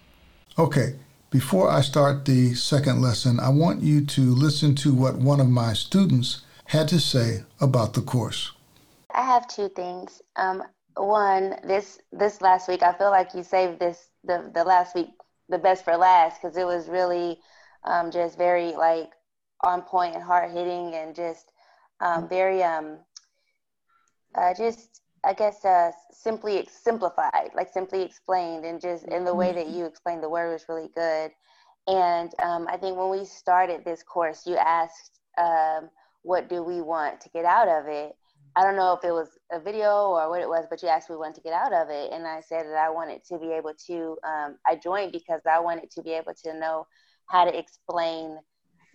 Okay, 0.59 0.97
before 1.37 1.69
I 1.69 1.83
start 1.83 2.25
the 2.25 2.55
second 2.55 3.03
lesson, 3.03 3.39
I 3.39 3.51
want 3.51 3.83
you 3.83 4.07
to 4.07 4.23
listen 4.23 4.75
to 4.77 4.95
what 4.95 5.17
one 5.17 5.39
of 5.39 5.51
my 5.51 5.75
students 5.75 6.41
had 6.65 6.89
to 6.89 6.99
say 6.99 7.43
about 7.61 7.93
the 7.93 8.01
course. 8.01 8.53
I 9.13 9.21
have 9.21 9.47
two 9.47 9.69
things. 9.69 10.23
Um, 10.37 10.63
one, 10.95 11.57
this 11.63 11.99
this 12.11 12.41
last 12.41 12.69
week, 12.69 12.83
I 12.83 12.95
feel 12.95 13.11
like 13.11 13.35
you 13.35 13.43
saved 13.43 13.79
this 13.79 14.09
the 14.25 14.51
the 14.55 14.65
last 14.65 14.95
week 14.95 15.11
the 15.51 15.59
best 15.59 15.85
for 15.85 15.95
last 15.99 16.41
because 16.41 16.57
it 16.57 16.65
was 16.65 16.89
really 16.89 17.39
um, 17.85 18.11
just 18.11 18.39
very 18.39 18.73
like 18.73 19.11
on 19.61 19.83
point 19.83 20.15
and 20.15 20.25
hard 20.25 20.51
hitting 20.53 20.95
and 20.95 21.15
just 21.15 21.53
um, 22.01 22.31
very 22.31 22.63
um, 22.63 22.97
uh, 24.35 24.55
just 24.55 25.03
I 25.27 25.33
guess 25.33 25.65
uh, 25.65 25.91
simply 26.13 26.69
simplified, 26.71 27.51
like 27.55 27.73
simply 27.73 28.03
explained, 28.03 28.65
and 28.65 28.81
just 28.81 29.07
in 29.09 29.25
the 29.25 29.35
way 29.35 29.53
that 29.53 29.69
you 29.69 29.85
explained 29.85 30.23
the 30.23 30.29
word 30.29 30.53
was 30.53 30.69
really 30.69 30.89
good. 30.95 31.33
And 31.89 32.33
um, 32.43 32.67
I 32.71 32.77
think 32.77 32.97
when 32.97 33.11
we 33.11 33.25
started 33.25 33.85
this 33.85 34.03
course, 34.05 34.47
you 34.47 34.57
asked 34.57 35.19
um, 35.37 35.91
what 36.23 36.49
do 36.49 36.63
we 36.63 36.81
want 36.81 37.21
to 37.21 37.29
get 37.31 37.45
out 37.45 37.69
of 37.69 37.87
it? 37.89 38.13
I 38.57 38.63
don't 38.63 38.77
know 38.77 38.95
if 38.95 39.05
it 39.05 39.13
was 39.13 39.29
a 39.53 39.61
video 39.61 40.09
or 40.09 40.31
what 40.31 40.41
it 40.41 40.49
was, 40.49 40.65
but 40.71 40.83
you 40.83 40.89
asked 40.89 41.11
me 41.11 41.17
what 41.17 41.35
to 41.35 41.41
get 41.41 41.53
out 41.53 41.73
of 41.73 41.91
it. 41.91 42.11
And 42.13 42.27
I 42.27 42.41
said 42.41 42.67
that 42.67 42.79
I 42.79 42.89
wanted 42.89 43.23
to 43.25 43.39
be 43.39 43.53
able 43.53 43.75
to, 43.87 44.17
um, 44.27 44.57
I 44.67 44.77
joined 44.77 45.13
because 45.13 45.43
I 45.51 45.61
wanted 45.61 45.91
to 45.91 46.03
be 46.03 46.13
able 46.13 46.33
to 46.45 46.59
know 46.59 46.87
how 47.27 47.45
to 47.45 47.57
explain 47.57 48.39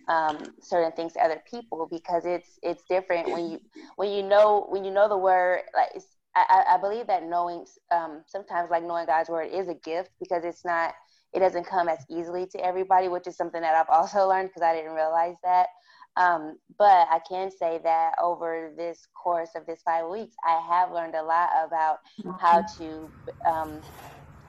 um, 0.08 0.54
certain 0.60 0.92
things 0.92 1.12
to 1.12 1.20
other 1.20 1.42
people 1.48 1.86
because 1.90 2.24
it's, 2.26 2.58
it's 2.62 2.82
different 2.90 3.30
when 3.30 3.50
you, 3.50 3.60
when 3.96 4.10
you 4.10 4.22
know, 4.24 4.66
when 4.68 4.84
you 4.84 4.90
know 4.90 5.08
the 5.08 5.16
word, 5.16 5.60
like, 5.76 6.02
I, 6.34 6.64
I 6.74 6.78
believe 6.78 7.06
that 7.08 7.24
knowing, 7.24 7.66
um, 7.90 8.22
sometimes 8.26 8.70
like 8.70 8.84
knowing 8.84 9.06
God's 9.06 9.28
word 9.28 9.48
is 9.52 9.68
a 9.68 9.74
gift 9.74 10.10
because 10.20 10.44
it's 10.44 10.64
not, 10.64 10.94
it 11.34 11.40
doesn't 11.40 11.66
come 11.66 11.88
as 11.88 11.98
easily 12.10 12.46
to 12.52 12.64
everybody, 12.64 13.08
which 13.08 13.26
is 13.26 13.36
something 13.36 13.60
that 13.60 13.74
I've 13.74 13.90
also 13.94 14.28
learned 14.28 14.48
because 14.50 14.62
I 14.62 14.74
didn't 14.74 14.94
realize 14.94 15.36
that. 15.44 15.68
Um, 16.16 16.58
but 16.78 17.08
I 17.10 17.20
can 17.28 17.50
say 17.50 17.80
that 17.84 18.12
over 18.22 18.72
this 18.76 19.06
course 19.22 19.50
of 19.56 19.66
this 19.66 19.82
five 19.84 20.08
weeks, 20.08 20.34
I 20.46 20.60
have 20.68 20.92
learned 20.92 21.14
a 21.14 21.22
lot 21.22 21.50
about 21.66 21.98
how 22.38 22.64
to 22.78 23.12
um, 23.48 23.82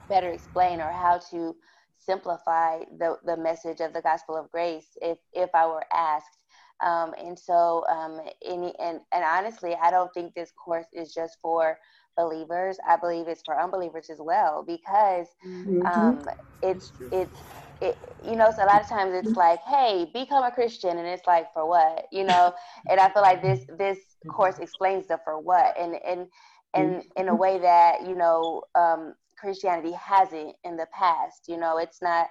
better 0.08 0.30
explain 0.32 0.80
or 0.80 0.92
how 0.92 1.20
to 1.30 1.54
simplify 1.98 2.80
the, 2.98 3.16
the 3.24 3.36
message 3.36 3.80
of 3.80 3.94
the 3.94 4.02
gospel 4.02 4.36
of 4.36 4.50
grace 4.50 4.88
if, 5.02 5.18
if 5.32 5.50
I 5.54 5.66
were 5.66 5.84
asked. 5.92 6.38
Um, 6.82 7.12
and 7.18 7.38
so, 7.38 7.84
um, 7.90 8.20
any, 8.44 8.74
and, 8.78 9.00
and 9.12 9.24
honestly, 9.24 9.76
I 9.80 9.90
don't 9.90 10.12
think 10.12 10.34
this 10.34 10.52
course 10.52 10.86
is 10.92 11.14
just 11.14 11.38
for 11.40 11.78
believers. 12.16 12.78
I 12.88 12.96
believe 12.96 13.28
it's 13.28 13.42
for 13.44 13.60
unbelievers 13.60 14.10
as 14.10 14.18
well 14.20 14.64
because 14.66 15.28
mm-hmm. 15.46 15.86
um, 15.86 16.24
it's, 16.62 16.92
it's, 17.12 17.38
it, 17.80 17.98
you 18.24 18.36
know, 18.36 18.50
so 18.56 18.64
a 18.64 18.66
lot 18.66 18.80
of 18.80 18.88
times 18.88 19.12
it's 19.14 19.36
like, 19.36 19.60
hey, 19.60 20.10
become 20.12 20.42
a 20.44 20.50
Christian, 20.50 20.98
and 20.98 21.06
it's 21.06 21.26
like, 21.26 21.52
for 21.52 21.68
what, 21.68 22.06
you 22.10 22.24
know? 22.24 22.54
and 22.90 23.00
I 23.00 23.10
feel 23.10 23.22
like 23.22 23.42
this 23.42 23.64
this 23.78 23.98
course 24.28 24.58
explains 24.58 25.06
the 25.06 25.18
for 25.24 25.38
what, 25.38 25.78
and 25.78 25.96
and 26.06 26.26
and 26.74 27.02
in 27.16 27.28
a 27.28 27.34
way 27.34 27.58
that 27.58 28.06
you 28.06 28.14
know 28.14 28.62
um, 28.74 29.14
Christianity 29.38 29.92
hasn't 29.92 30.54
in 30.64 30.76
the 30.76 30.86
past. 30.92 31.48
You 31.48 31.58
know, 31.58 31.78
it's 31.78 32.00
not. 32.02 32.28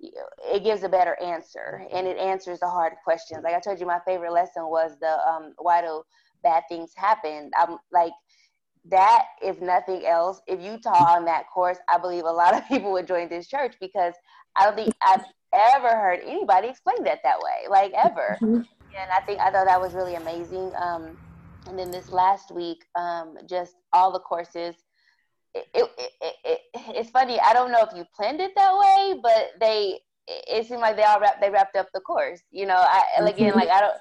It 0.00 0.64
gives 0.64 0.82
a 0.82 0.88
better 0.88 1.16
answer, 1.22 1.86
and 1.92 2.06
it 2.06 2.16
answers 2.16 2.60
the 2.60 2.68
hard 2.68 2.94
questions. 3.04 3.42
Like 3.44 3.54
I 3.54 3.60
told 3.60 3.80
you, 3.80 3.86
my 3.86 4.00
favorite 4.06 4.32
lesson 4.32 4.64
was 4.64 4.96
the 5.00 5.18
um, 5.28 5.52
why 5.58 5.82
do 5.82 6.02
bad 6.42 6.62
things 6.68 6.92
happen. 6.96 7.50
I'm 7.56 7.76
like 7.92 8.12
that 8.86 9.26
if 9.42 9.60
nothing 9.60 10.06
else 10.06 10.40
if 10.46 10.58
you 10.58 10.78
taught 10.78 11.06
on 11.06 11.22
that 11.26 11.44
course 11.52 11.76
i 11.90 11.98
believe 11.98 12.24
a 12.24 12.32
lot 12.32 12.54
of 12.54 12.66
people 12.68 12.90
would 12.90 13.06
join 13.06 13.28
this 13.28 13.46
church 13.46 13.74
because 13.78 14.14
I 14.56 14.64
don't 14.64 14.76
think 14.76 14.94
I've 15.02 15.24
ever 15.52 15.88
heard 15.88 16.20
anybody 16.24 16.68
explain 16.68 17.02
that 17.04 17.20
that 17.24 17.38
way, 17.40 17.68
like 17.68 17.92
ever. 17.92 18.36
Mm-hmm. 18.40 18.62
And 18.98 19.10
I 19.10 19.20
think 19.20 19.40
I 19.40 19.50
thought 19.50 19.66
that 19.66 19.80
was 19.80 19.94
really 19.94 20.16
amazing. 20.16 20.72
Um, 20.76 21.16
and 21.66 21.78
then 21.78 21.90
this 21.90 22.10
last 22.10 22.50
week, 22.50 22.84
um, 22.96 23.36
just 23.48 23.76
all 23.92 24.12
the 24.12 24.18
courses. 24.18 24.74
It, 25.54 25.66
it, 25.74 25.90
it, 25.98 26.34
it, 26.44 26.60
it's 26.74 27.10
funny. 27.10 27.40
I 27.40 27.52
don't 27.52 27.72
know 27.72 27.82
if 27.82 27.96
you 27.96 28.04
planned 28.14 28.40
it 28.40 28.52
that 28.54 28.76
way, 28.76 29.20
but 29.22 29.52
they 29.60 29.98
it 30.26 30.66
seemed 30.66 30.80
like 30.80 30.96
they 30.96 31.02
all 31.02 31.20
wrapped 31.20 31.40
they 31.40 31.50
wrapped 31.50 31.76
up 31.76 31.88
the 31.92 32.00
course. 32.00 32.40
You 32.50 32.66
know, 32.66 32.76
I 32.76 33.02
again 33.18 33.54
like 33.54 33.68
I 33.68 33.80
don't 33.80 33.96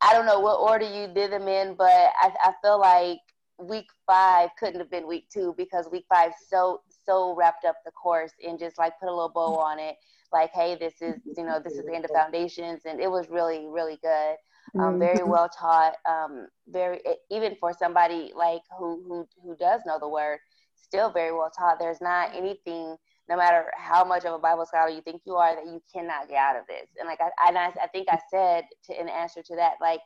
I 0.00 0.12
don't 0.12 0.26
know 0.26 0.40
what 0.40 0.60
order 0.60 0.84
you 0.84 1.12
did 1.12 1.32
them 1.32 1.48
in, 1.48 1.74
but 1.74 1.90
I, 1.90 2.32
I 2.40 2.52
feel 2.62 2.78
like 2.78 3.18
week 3.58 3.86
five 4.06 4.50
couldn't 4.58 4.80
have 4.80 4.90
been 4.90 5.06
week 5.06 5.28
two 5.32 5.54
because 5.56 5.88
week 5.90 6.04
five 6.08 6.32
so 6.48 6.82
so 7.04 7.34
wrapped 7.36 7.64
up 7.64 7.76
the 7.84 7.90
course 7.92 8.32
and 8.46 8.58
just 8.58 8.78
like 8.78 8.92
put 9.00 9.08
a 9.08 9.12
little 9.12 9.28
bow 9.28 9.56
on 9.56 9.78
it 9.78 9.96
like 10.32 10.50
hey 10.52 10.76
this 10.78 10.94
is 11.00 11.20
you 11.36 11.44
know 11.44 11.60
this 11.62 11.74
is 11.74 11.84
the 11.84 11.94
end 11.94 12.04
of 12.04 12.10
foundations 12.10 12.82
and 12.86 13.00
it 13.00 13.10
was 13.10 13.28
really 13.28 13.66
really 13.68 13.98
good 14.02 14.34
um, 14.80 14.98
very 14.98 15.18
mm-hmm. 15.18 15.30
well 15.30 15.48
taught 15.48 15.94
um, 16.08 16.46
very 16.68 17.00
even 17.30 17.54
for 17.60 17.72
somebody 17.78 18.32
like 18.34 18.62
who 18.78 19.02
who 19.06 19.28
who 19.42 19.54
does 19.56 19.82
know 19.86 19.98
the 20.00 20.08
word 20.08 20.38
still 20.82 21.10
very 21.10 21.32
well 21.32 21.50
taught 21.56 21.78
there's 21.78 22.00
not 22.00 22.34
anything 22.34 22.96
no 23.28 23.36
matter 23.36 23.66
how 23.76 24.04
much 24.04 24.24
of 24.24 24.34
a 24.34 24.38
bible 24.38 24.66
scholar 24.66 24.90
you 24.90 25.00
think 25.02 25.22
you 25.24 25.34
are 25.34 25.54
that 25.54 25.66
you 25.66 25.80
cannot 25.92 26.28
get 26.28 26.36
out 26.36 26.56
of 26.56 26.66
this 26.68 26.88
and 26.98 27.06
like 27.06 27.20
i 27.20 27.30
i, 27.50 27.72
I 27.82 27.86
think 27.88 28.08
i 28.10 28.18
said 28.30 28.64
to, 28.84 29.00
in 29.00 29.08
answer 29.08 29.42
to 29.42 29.56
that 29.56 29.74
like 29.80 30.00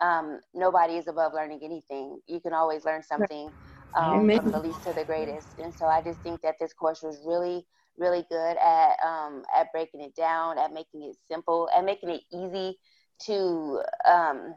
um, 0.00 0.40
nobody 0.54 0.94
is 0.94 1.08
above 1.08 1.32
learning 1.34 1.60
anything. 1.62 2.20
You 2.26 2.40
can 2.40 2.52
always 2.52 2.84
learn 2.84 3.02
something 3.02 3.50
um, 3.96 4.30
from 4.30 4.50
the 4.50 4.60
least 4.60 4.82
to 4.84 4.92
the 4.92 5.04
greatest. 5.04 5.58
And 5.58 5.74
so 5.74 5.86
I 5.86 6.02
just 6.02 6.20
think 6.20 6.40
that 6.42 6.56
this 6.58 6.72
course 6.72 7.02
was 7.02 7.20
really, 7.26 7.66
really 7.98 8.24
good 8.30 8.56
at 8.56 8.96
um, 9.04 9.42
at 9.54 9.70
breaking 9.72 10.00
it 10.00 10.14
down, 10.14 10.58
at 10.58 10.72
making 10.72 11.02
it 11.02 11.16
simple, 11.30 11.68
at 11.76 11.84
making 11.84 12.10
it 12.10 12.22
easy 12.32 12.78
to 13.26 13.82
um, 14.08 14.54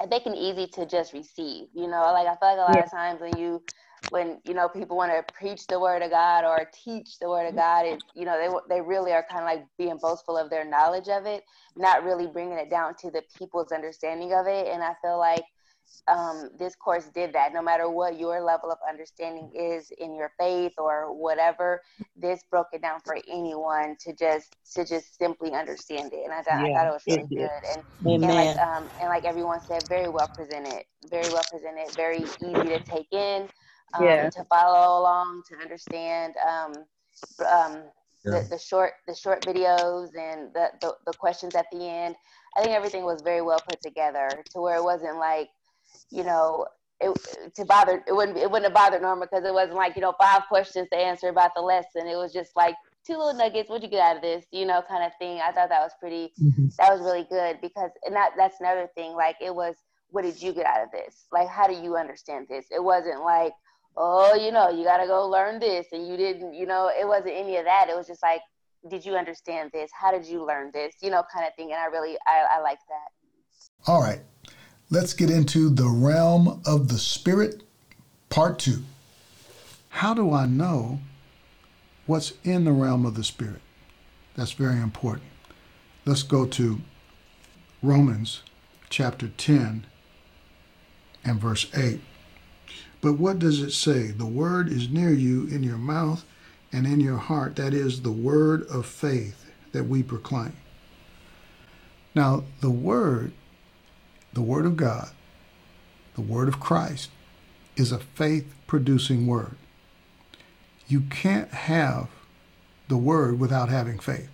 at 0.00 0.08
making 0.08 0.34
it 0.34 0.38
easy 0.38 0.66
to 0.68 0.86
just 0.86 1.12
receive. 1.12 1.66
You 1.74 1.88
know, 1.88 2.12
like 2.12 2.26
I 2.26 2.36
feel 2.36 2.48
like 2.48 2.58
a 2.58 2.60
lot 2.60 2.76
yeah. 2.76 2.84
of 2.84 2.90
times 2.90 3.20
when 3.20 3.36
you 3.36 3.62
when 4.08 4.40
you 4.44 4.54
know 4.54 4.68
people 4.68 4.96
want 4.96 5.12
to 5.12 5.32
preach 5.34 5.66
the 5.66 5.78
word 5.78 6.02
of 6.02 6.10
God 6.10 6.44
or 6.44 6.68
teach 6.84 7.18
the 7.20 7.28
word 7.28 7.46
of 7.46 7.54
God, 7.54 7.86
it 7.86 8.00
you 8.14 8.24
know 8.24 8.38
they 8.68 8.76
they 8.76 8.80
really 8.80 9.12
are 9.12 9.24
kind 9.30 9.42
of 9.42 9.46
like 9.46 9.66
being 9.78 9.98
boastful 10.00 10.36
of 10.36 10.50
their 10.50 10.64
knowledge 10.64 11.08
of 11.08 11.26
it, 11.26 11.44
not 11.76 12.04
really 12.04 12.26
bringing 12.26 12.58
it 12.58 12.70
down 12.70 12.94
to 13.00 13.10
the 13.10 13.22
people's 13.38 13.72
understanding 13.72 14.32
of 14.32 14.46
it. 14.46 14.66
And 14.68 14.82
I 14.82 14.94
feel 15.02 15.18
like 15.18 15.44
um, 16.08 16.50
this 16.58 16.74
course 16.74 17.08
did 17.14 17.32
that. 17.34 17.52
No 17.52 17.62
matter 17.62 17.88
what 17.88 18.18
your 18.18 18.42
level 18.42 18.70
of 18.70 18.78
understanding 18.88 19.50
is 19.54 19.90
in 19.98 20.14
your 20.14 20.32
faith 20.38 20.72
or 20.78 21.14
whatever, 21.14 21.80
this 22.16 22.42
broke 22.50 22.68
it 22.72 22.82
down 22.82 23.00
for 23.04 23.16
anyone 23.28 23.96
to 24.00 24.12
just 24.14 24.56
to 24.74 24.84
just 24.84 25.18
simply 25.18 25.52
understand 25.52 26.12
it. 26.12 26.24
And 26.24 26.32
I 26.32 26.42
thought, 26.42 26.66
yeah, 26.66 26.66
I 26.66 26.78
thought 26.78 26.88
it 26.88 26.92
was 26.92 27.04
really 27.06 27.28
it 27.30 27.36
good. 27.36 27.50
And, 27.74 27.84
and 28.22 28.34
like 28.34 28.50
um, 28.58 28.90
and 29.00 29.08
like 29.08 29.24
everyone 29.24 29.60
said, 29.60 29.84
very 29.88 30.08
well 30.08 30.30
presented, 30.34 30.84
very 31.10 31.30
well 31.30 31.44
presented, 31.50 31.94
very 31.96 32.22
easy 32.22 32.52
to 32.52 32.80
take 32.80 33.08
in, 33.12 33.48
yeah. 34.00 34.30
to 34.30 34.44
follow 34.44 35.00
along, 35.00 35.42
to 35.48 35.56
understand. 35.56 36.34
Um, 36.46 36.72
um, 37.46 37.82
yeah. 38.24 38.40
the, 38.42 38.48
the 38.50 38.58
short 38.58 38.92
the 39.06 39.14
short 39.14 39.44
videos 39.44 40.10
and 40.16 40.52
the, 40.52 40.68
the 40.80 40.94
the 41.06 41.12
questions 41.14 41.54
at 41.54 41.66
the 41.72 41.88
end. 41.88 42.14
I 42.56 42.62
think 42.62 42.74
everything 42.74 43.04
was 43.04 43.22
very 43.22 43.42
well 43.42 43.60
put 43.68 43.80
together 43.80 44.28
to 44.52 44.60
where 44.60 44.76
it 44.76 44.84
wasn't 44.84 45.16
like 45.18 45.48
you 46.10 46.24
know, 46.24 46.66
it, 47.00 47.54
to 47.54 47.64
bother 47.64 48.04
it 48.06 48.12
wouldn't 48.12 48.36
it 48.36 48.50
wouldn't 48.50 48.64
have 48.64 48.74
bothered 48.74 49.02
Norma 49.02 49.26
because 49.26 49.44
it 49.44 49.54
wasn't 49.54 49.76
like 49.76 49.96
you 49.96 50.02
know 50.02 50.14
five 50.20 50.42
questions 50.48 50.88
to 50.92 50.98
answer 50.98 51.28
about 51.28 51.52
the 51.54 51.62
lesson. 51.62 52.06
It 52.06 52.16
was 52.16 52.32
just 52.32 52.54
like 52.56 52.74
two 53.06 53.16
little 53.16 53.34
nuggets. 53.34 53.70
What'd 53.70 53.82
you 53.82 53.88
get 53.90 54.02
out 54.02 54.16
of 54.16 54.22
this? 54.22 54.44
You 54.52 54.66
know, 54.66 54.82
kind 54.86 55.04
of 55.04 55.12
thing. 55.18 55.40
I 55.40 55.52
thought 55.52 55.70
that 55.70 55.80
was 55.80 55.92
pretty. 55.98 56.32
Mm-hmm. 56.42 56.66
That 56.78 56.92
was 56.92 57.00
really 57.00 57.26
good 57.30 57.60
because 57.62 57.90
and 58.04 58.14
that 58.14 58.32
that's 58.36 58.60
another 58.60 58.88
thing. 58.94 59.14
Like 59.14 59.36
it 59.40 59.54
was, 59.54 59.76
what 60.10 60.22
did 60.22 60.42
you 60.42 60.52
get 60.52 60.66
out 60.66 60.82
of 60.82 60.90
this? 60.90 61.26
Like 61.32 61.48
how 61.48 61.66
do 61.66 61.74
you 61.74 61.96
understand 61.96 62.48
this? 62.50 62.66
It 62.70 62.82
wasn't 62.82 63.22
like 63.24 63.52
oh 63.96 64.34
you 64.34 64.52
know 64.52 64.68
you 64.70 64.84
got 64.84 64.98
to 64.98 65.06
go 65.06 65.28
learn 65.28 65.58
this 65.58 65.86
and 65.92 66.06
you 66.06 66.16
didn't 66.16 66.54
you 66.54 66.66
know 66.66 66.88
it 66.88 67.06
wasn't 67.06 67.34
any 67.34 67.56
of 67.56 67.64
that. 67.64 67.88
It 67.88 67.96
was 67.96 68.06
just 68.06 68.22
like 68.22 68.40
did 68.88 69.04
you 69.04 69.14
understand 69.14 69.70
this? 69.72 69.90
How 69.92 70.10
did 70.10 70.24
you 70.24 70.44
learn 70.44 70.70
this? 70.72 70.94
You 71.02 71.10
know, 71.10 71.22
kind 71.32 71.46
of 71.46 71.54
thing. 71.54 71.72
And 71.72 71.80
I 71.80 71.86
really 71.86 72.16
I, 72.26 72.56
I 72.56 72.60
like 72.60 72.78
that. 72.88 73.90
All 73.90 74.00
right. 74.00 74.20
Let's 74.90 75.14
get 75.14 75.30
into 75.30 75.70
the 75.70 75.88
realm 75.88 76.62
of 76.66 76.88
the 76.88 76.98
spirit, 76.98 77.62
part 78.28 78.58
two. 78.58 78.82
How 79.90 80.14
do 80.14 80.32
I 80.32 80.46
know 80.46 81.00
what's 82.06 82.32
in 82.42 82.64
the 82.64 82.72
realm 82.72 83.06
of 83.06 83.14
the 83.14 83.24
spirit? 83.24 83.60
That's 84.34 84.52
very 84.52 84.80
important. 84.80 85.28
Let's 86.04 86.22
go 86.22 86.46
to 86.46 86.80
Romans 87.82 88.42
chapter 88.88 89.28
10 89.28 89.86
and 91.24 91.40
verse 91.40 91.66
8. 91.74 92.00
But 93.00 93.14
what 93.14 93.38
does 93.38 93.62
it 93.62 93.72
say? 93.72 94.08
The 94.08 94.26
word 94.26 94.68
is 94.68 94.90
near 94.90 95.12
you 95.12 95.46
in 95.46 95.62
your 95.62 95.78
mouth 95.78 96.24
and 96.72 96.86
in 96.86 97.00
your 97.00 97.16
heart. 97.16 97.56
That 97.56 97.72
is 97.72 98.02
the 98.02 98.12
word 98.12 98.66
of 98.66 98.86
faith 98.86 99.50
that 99.72 99.84
we 99.84 100.02
proclaim. 100.02 100.56
Now, 102.14 102.44
the 102.60 102.70
word 102.70 103.32
the 104.32 104.42
Word 104.42 104.64
of 104.64 104.76
God, 104.76 105.10
the 106.14 106.20
Word 106.20 106.48
of 106.48 106.60
Christ, 106.60 107.10
is 107.76 107.90
a 107.90 107.98
faith 107.98 108.54
producing 108.66 109.26
Word. 109.26 109.56
You 110.86 111.02
can't 111.02 111.50
have 111.50 112.08
the 112.88 112.96
Word 112.96 113.40
without 113.40 113.68
having 113.68 113.98
faith. 113.98 114.28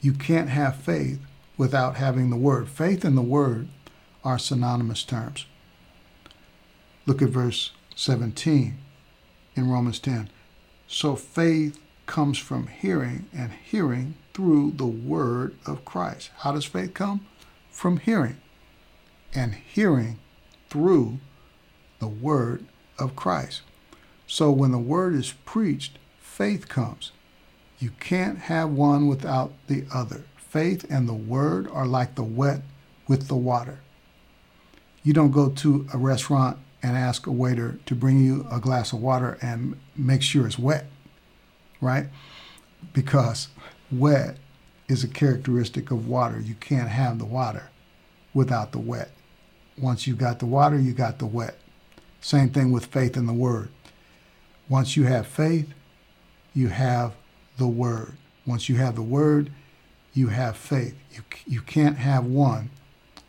You 0.00 0.12
can't 0.12 0.48
have 0.48 0.76
faith 0.76 1.20
without 1.56 1.96
having 1.96 2.30
the 2.30 2.36
Word. 2.36 2.68
Faith 2.68 3.04
and 3.04 3.16
the 3.16 3.22
Word 3.22 3.68
are 4.24 4.38
synonymous 4.38 5.04
terms. 5.04 5.46
Look 7.08 7.22
at 7.22 7.30
verse 7.30 7.70
17 7.96 8.76
in 9.56 9.70
Romans 9.70 9.98
10. 9.98 10.28
So 10.86 11.16
faith 11.16 11.80
comes 12.04 12.36
from 12.36 12.66
hearing, 12.66 13.30
and 13.32 13.50
hearing 13.52 14.16
through 14.34 14.72
the 14.72 14.84
Word 14.84 15.56
of 15.64 15.86
Christ. 15.86 16.28
How 16.40 16.52
does 16.52 16.66
faith 16.66 16.92
come? 16.92 17.24
From 17.70 17.96
hearing 17.96 18.36
and 19.34 19.54
hearing 19.54 20.18
through 20.68 21.18
the 21.98 22.08
word 22.08 22.66
of 22.98 23.16
Christ. 23.16 23.62
So 24.26 24.50
when 24.50 24.72
the 24.72 24.78
word 24.78 25.14
is 25.14 25.32
preached, 25.46 25.98
faith 26.20 26.68
comes. 26.68 27.12
You 27.78 27.92
can't 28.00 28.38
have 28.38 28.68
one 28.68 29.08
without 29.08 29.54
the 29.66 29.86
other. 29.94 30.24
Faith 30.36 30.84
and 30.90 31.08
the 31.08 31.14
word 31.14 31.70
are 31.70 31.86
like 31.86 32.16
the 32.16 32.22
wet 32.22 32.60
with 33.06 33.28
the 33.28 33.36
water. 33.36 33.78
You 35.02 35.14
don't 35.14 35.30
go 35.30 35.48
to 35.48 35.86
a 35.94 35.96
restaurant 35.96 36.58
and 36.82 36.96
ask 36.96 37.26
a 37.26 37.32
waiter 37.32 37.78
to 37.86 37.94
bring 37.94 38.24
you 38.24 38.46
a 38.50 38.60
glass 38.60 38.92
of 38.92 39.00
water 39.00 39.38
and 39.42 39.78
make 39.96 40.22
sure 40.22 40.46
it's 40.46 40.58
wet, 40.58 40.86
right? 41.80 42.06
Because 42.92 43.48
wet 43.90 44.36
is 44.88 45.04
a 45.04 45.08
characteristic 45.08 45.90
of 45.90 46.08
water. 46.08 46.40
You 46.40 46.54
can't 46.54 46.88
have 46.88 47.18
the 47.18 47.24
water 47.24 47.70
without 48.32 48.72
the 48.72 48.78
wet. 48.78 49.10
Once 49.76 50.06
you 50.06 50.14
got 50.14 50.38
the 50.38 50.46
water, 50.46 50.78
you 50.78 50.92
got 50.92 51.18
the 51.18 51.26
wet. 51.26 51.58
Same 52.20 52.50
thing 52.50 52.72
with 52.72 52.86
faith 52.86 53.16
in 53.16 53.26
the 53.26 53.32
word. 53.32 53.68
Once 54.68 54.96
you 54.96 55.04
have 55.04 55.26
faith, 55.26 55.68
you 56.54 56.68
have 56.68 57.14
the 57.58 57.68
word. 57.68 58.14
Once 58.46 58.68
you 58.68 58.76
have 58.76 58.96
the 58.96 59.02
word, 59.02 59.50
you 60.14 60.28
have 60.28 60.56
faith. 60.56 60.94
You, 61.12 61.22
you 61.46 61.60
can't 61.60 61.98
have 61.98 62.24
one 62.24 62.70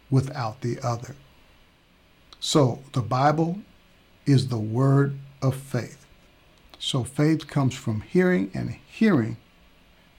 without 0.10 0.62
the 0.62 0.80
other. 0.82 1.16
So 2.40 2.80
the 2.94 3.02
Bible 3.02 3.60
is 4.26 4.48
the 4.48 4.58
word 4.58 5.18
of 5.42 5.56
faith. 5.56 6.06
So 6.78 7.04
faith 7.04 7.48
comes 7.48 7.76
from 7.76 8.02
hearing 8.02 8.52
and 8.54 8.78
hearing 8.88 9.38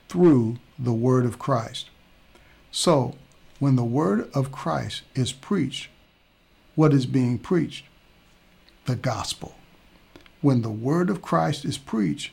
through 0.09 0.59
the 0.79 0.93
word 0.93 1.25
of 1.25 1.39
Christ. 1.39 1.89
So 2.71 3.17
when 3.59 3.77
the 3.77 3.85
word 3.85 4.31
of 4.35 4.53
Christ 4.53 5.03
is 5.15 5.33
preached, 5.33 5.89
what 6.75 6.93
is 6.93 7.07
being 7.07 7.39
preached? 7.39 7.87
The 8.85 8.97
gospel. 8.97 9.55
When 10.41 10.63
the 10.63 10.71
word 10.71 11.11
of 11.11 11.23
Christ 11.23 11.65
is 11.65 11.79
preached, 11.79 12.33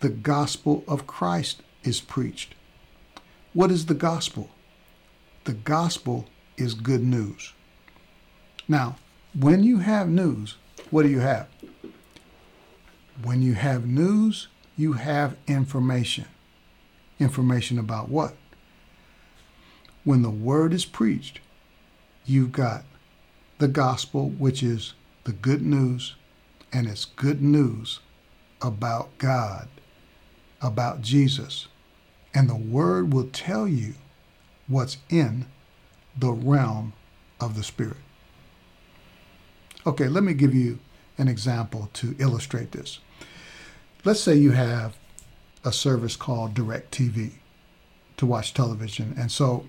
the 0.00 0.08
gospel 0.08 0.84
of 0.88 1.06
Christ 1.06 1.62
is 1.82 2.00
preached. 2.00 2.54
What 3.52 3.70
is 3.70 3.86
the 3.86 3.94
gospel? 3.94 4.50
The 5.44 5.52
gospel 5.52 6.26
is 6.56 6.74
good 6.74 7.02
news. 7.02 7.52
Now, 8.70 8.98
when 9.36 9.64
you 9.64 9.78
have 9.78 10.08
news, 10.08 10.54
what 10.92 11.02
do 11.02 11.08
you 11.08 11.18
have? 11.18 11.48
When 13.20 13.42
you 13.42 13.54
have 13.54 13.84
news, 13.84 14.46
you 14.76 14.92
have 14.92 15.36
information. 15.48 16.26
Information 17.18 17.80
about 17.80 18.08
what? 18.08 18.36
When 20.04 20.22
the 20.22 20.30
word 20.30 20.72
is 20.72 20.84
preached, 20.84 21.40
you've 22.24 22.52
got 22.52 22.84
the 23.58 23.66
gospel, 23.66 24.30
which 24.30 24.62
is 24.62 24.94
the 25.24 25.32
good 25.32 25.62
news, 25.62 26.14
and 26.72 26.86
it's 26.86 27.06
good 27.06 27.42
news 27.42 27.98
about 28.62 29.18
God, 29.18 29.66
about 30.62 31.02
Jesus. 31.02 31.66
And 32.32 32.48
the 32.48 32.54
word 32.54 33.12
will 33.12 33.30
tell 33.32 33.66
you 33.66 33.94
what's 34.68 34.98
in 35.08 35.46
the 36.16 36.30
realm 36.30 36.92
of 37.40 37.56
the 37.56 37.64
Spirit. 37.64 37.96
Okay, 39.86 40.08
let 40.08 40.22
me 40.22 40.34
give 40.34 40.54
you 40.54 40.78
an 41.18 41.28
example 41.28 41.88
to 41.94 42.14
illustrate 42.18 42.72
this. 42.72 42.98
Let's 44.04 44.20
say 44.20 44.34
you 44.34 44.52
have 44.52 44.96
a 45.64 45.72
service 45.72 46.16
called 46.16 46.54
DirecTV 46.54 47.32
to 48.16 48.26
watch 48.26 48.54
television. 48.54 49.14
And 49.18 49.30
so 49.30 49.66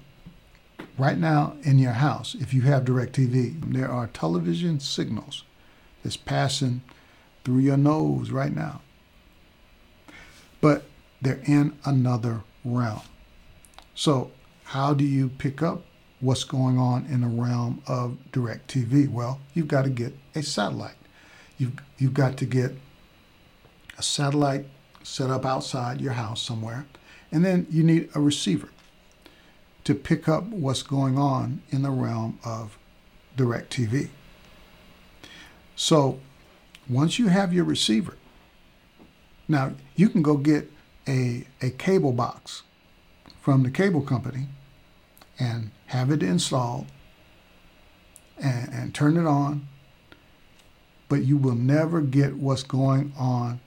Right 0.97 1.17
now 1.17 1.55
in 1.63 1.79
your 1.79 1.93
house, 1.93 2.35
if 2.39 2.53
you 2.53 2.61
have 2.63 2.85
DirecTV, 2.85 3.73
there 3.73 3.89
are 3.89 4.07
television 4.07 4.79
signals 4.79 5.43
that's 6.03 6.17
passing 6.17 6.81
through 7.43 7.59
your 7.59 7.77
nose 7.77 8.29
right 8.31 8.53
now. 8.53 8.81
But 10.59 10.85
they're 11.21 11.41
in 11.45 11.77
another 11.85 12.41
realm. 12.63 13.01
So, 13.95 14.31
how 14.65 14.93
do 14.93 15.03
you 15.03 15.29
pick 15.29 15.61
up 15.61 15.83
what's 16.21 16.43
going 16.43 16.77
on 16.77 17.05
in 17.07 17.21
the 17.21 17.27
realm 17.27 17.81
of 17.87 18.17
DirecTV? 18.31 19.09
Well, 19.09 19.39
you've 19.53 19.67
got 19.67 19.83
to 19.83 19.89
get 19.89 20.15
a 20.35 20.43
satellite. 20.43 20.95
You've, 21.57 21.73
you've 21.97 22.13
got 22.13 22.37
to 22.37 22.45
get 22.45 22.71
a 23.97 24.03
satellite 24.03 24.65
set 25.03 25.29
up 25.29 25.45
outside 25.45 25.99
your 25.99 26.13
house 26.13 26.41
somewhere, 26.41 26.85
and 27.31 27.43
then 27.43 27.67
you 27.69 27.83
need 27.83 28.09
a 28.15 28.21
receiver 28.21 28.69
to 29.83 29.95
pick 29.95 30.29
up 30.29 30.45
what's 30.45 30.83
going 30.83 31.17
on 31.17 31.61
in 31.71 31.81
the 31.81 31.89
realm 31.89 32.39
of 32.45 32.77
DirecTV. 33.35 34.09
So 35.75 36.19
once 36.87 37.17
you 37.17 37.27
have 37.27 37.53
your 37.53 37.63
receiver, 37.63 38.17
now 39.47 39.73
you 39.95 40.09
can 40.09 40.21
go 40.21 40.37
get 40.37 40.71
a, 41.07 41.45
a 41.61 41.71
cable 41.71 42.11
box 42.11 42.61
from 43.41 43.63
the 43.63 43.71
cable 43.71 44.01
company 44.01 44.47
and 45.39 45.71
have 45.91 46.09
it 46.09 46.23
installed 46.23 46.87
and, 48.41 48.69
and 48.73 48.95
turn 48.95 49.17
it 49.17 49.27
on. 49.27 49.67
but 51.09 51.25
you 51.25 51.35
will 51.35 51.55
never 51.55 51.99
get 51.99 52.37
what's 52.37 52.63
going 52.63 53.11
on 53.17 53.59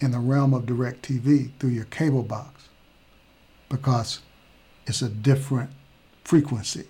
in 0.00 0.10
the 0.10 0.18
realm 0.18 0.52
of 0.52 0.64
DirecTV 0.66 1.50
through 1.58 1.70
your 1.70 1.86
cable 1.86 2.22
box 2.22 2.68
because 3.70 4.20
it's 4.86 5.00
a 5.00 5.08
different 5.08 5.70
frequency. 6.24 6.84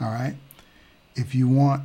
All 0.00 0.10
right? 0.10 0.36
If 1.16 1.34
you 1.34 1.48
want 1.48 1.82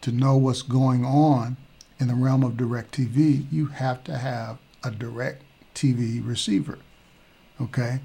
to 0.00 0.10
know 0.10 0.36
what's 0.36 0.62
going 0.62 1.04
on 1.04 1.56
in 2.00 2.08
the 2.08 2.14
realm 2.14 2.42
of 2.42 2.54
DirecTV, 2.54 3.46
you 3.52 3.66
have 3.66 4.02
to 4.04 4.18
have 4.18 4.58
a 4.82 4.90
DirecTV 4.90 6.26
receiver. 6.26 6.80
Okay? 7.60 8.00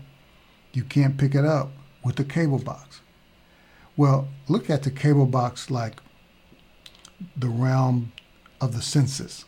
You 0.74 0.84
can't 0.84 1.18
pick 1.18 1.34
it 1.34 1.46
up 1.46 1.72
with 2.04 2.16
the 2.16 2.24
cable 2.24 2.60
box. 2.60 3.02
Well, 3.98 4.28
look 4.48 4.70
at 4.70 4.84
the 4.84 4.92
cable 4.92 5.26
box 5.26 5.70
like 5.70 6.00
the 7.36 7.50
realm 7.50 8.12
of 8.60 8.74
the 8.74 8.82
senses. 8.82 9.46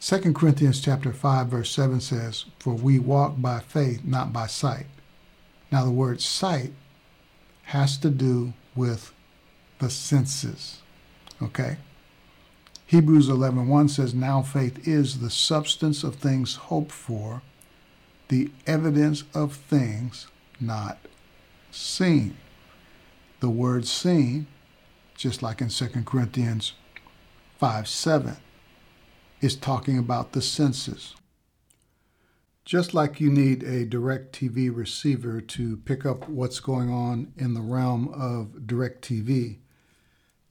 2 0.00 0.32
Corinthians 0.32 0.80
chapter 0.80 1.12
5 1.12 1.48
verse 1.48 1.70
7 1.70 2.00
says, 2.00 2.46
"For 2.58 2.74
we 2.74 2.98
walk 2.98 3.40
by 3.40 3.60
faith, 3.60 4.04
not 4.04 4.32
by 4.32 4.46
sight." 4.46 4.86
Now 5.70 5.84
the 5.84 5.90
word 5.90 6.20
sight 6.20 6.72
has 7.64 7.96
to 7.98 8.10
do 8.10 8.52
with 8.74 9.12
the 9.78 9.90
senses. 9.90 10.78
Okay? 11.42 11.78
Hebrews 12.86 13.28
11:1 13.28 13.88
says, 13.88 14.14
"Now 14.14 14.42
faith 14.42 14.86
is 14.86 15.18
the 15.18 15.30
substance 15.30 16.02
of 16.02 16.16
things 16.16 16.54
hoped 16.54 16.92
for, 16.92 17.42
the 18.28 18.50
evidence 18.66 19.24
of 19.34 19.54
things 19.54 20.26
not 20.60 20.98
seen." 21.70 22.36
The 23.40 23.50
word 23.50 23.86
seen, 23.86 24.46
just 25.16 25.42
like 25.42 25.60
in 25.60 25.70
2 25.70 26.04
Corinthians 26.04 26.74
5 27.58 27.88
7, 27.88 28.36
is 29.40 29.56
talking 29.56 29.98
about 29.98 30.32
the 30.32 30.42
senses. 30.42 31.14
Just 32.64 32.94
like 32.94 33.20
you 33.20 33.30
need 33.30 33.62
a 33.62 33.86
DirecTV 33.86 34.74
receiver 34.74 35.40
to 35.40 35.76
pick 35.78 36.04
up 36.04 36.28
what's 36.28 36.60
going 36.60 36.90
on 36.90 37.32
in 37.36 37.54
the 37.54 37.62
realm 37.62 38.08
of 38.08 38.66
DirecTV, 38.66 39.58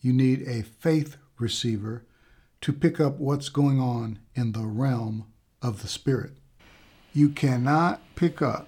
you 0.01 0.13
need 0.13 0.41
a 0.47 0.63
faith 0.63 1.17
receiver 1.37 2.03
to 2.61 2.73
pick 2.73 2.99
up 2.99 3.19
what's 3.19 3.49
going 3.49 3.79
on 3.79 4.19
in 4.35 4.51
the 4.51 4.65
realm 4.65 5.27
of 5.61 5.81
the 5.81 5.87
Spirit. 5.87 6.33
You 7.13 7.29
cannot 7.29 8.01
pick 8.15 8.41
up 8.41 8.67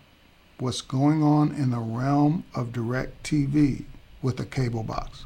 what's 0.61 0.81
going 0.81 1.23
on 1.23 1.51
in 1.55 1.71
the 1.71 1.79
realm 1.79 2.43
of 2.53 2.67
DirecTV 2.67 3.83
with 4.21 4.39
a 4.39 4.45
cable 4.45 4.83
box. 4.83 5.25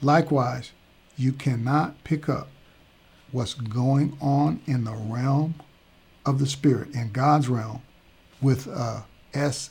Likewise, 0.00 0.70
you 1.16 1.32
cannot 1.32 2.04
pick 2.04 2.28
up 2.28 2.46
what's 3.32 3.54
going 3.54 4.16
on 4.20 4.60
in 4.66 4.84
the 4.84 4.94
realm 4.94 5.56
of 6.24 6.38
the 6.38 6.46
Spirit, 6.46 6.94
in 6.94 7.10
God's 7.10 7.48
realm, 7.48 7.82
with 8.40 8.68
a 8.68 9.04
SENSE 9.34 9.70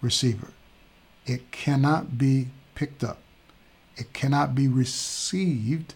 receiver. 0.00 0.48
It 1.24 1.52
cannot 1.52 2.18
be 2.18 2.48
picked 2.74 3.04
up. 3.04 3.18
It 3.96 4.12
cannot 4.12 4.56
be 4.56 4.66
received 4.66 5.94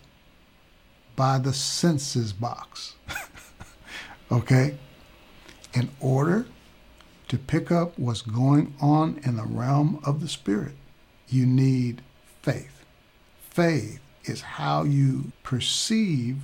by 1.17 1.39
the 1.39 1.53
senses 1.53 2.33
box. 2.33 2.95
okay? 4.31 4.79
In 5.77 5.91
order 6.01 6.47
to 7.29 7.37
pick 7.37 7.71
up 7.71 7.99
what's 7.99 8.23
going 8.23 8.75
on 8.81 9.21
in 9.25 9.37
the 9.37 9.45
realm 9.45 10.01
of 10.07 10.23
the 10.23 10.29
Spirit, 10.29 10.73
you 11.29 11.45
need 11.45 12.01
faith. 12.41 12.83
Faith 13.51 14.01
is 14.25 14.41
how 14.41 14.85
you 14.85 15.33
perceive 15.43 16.39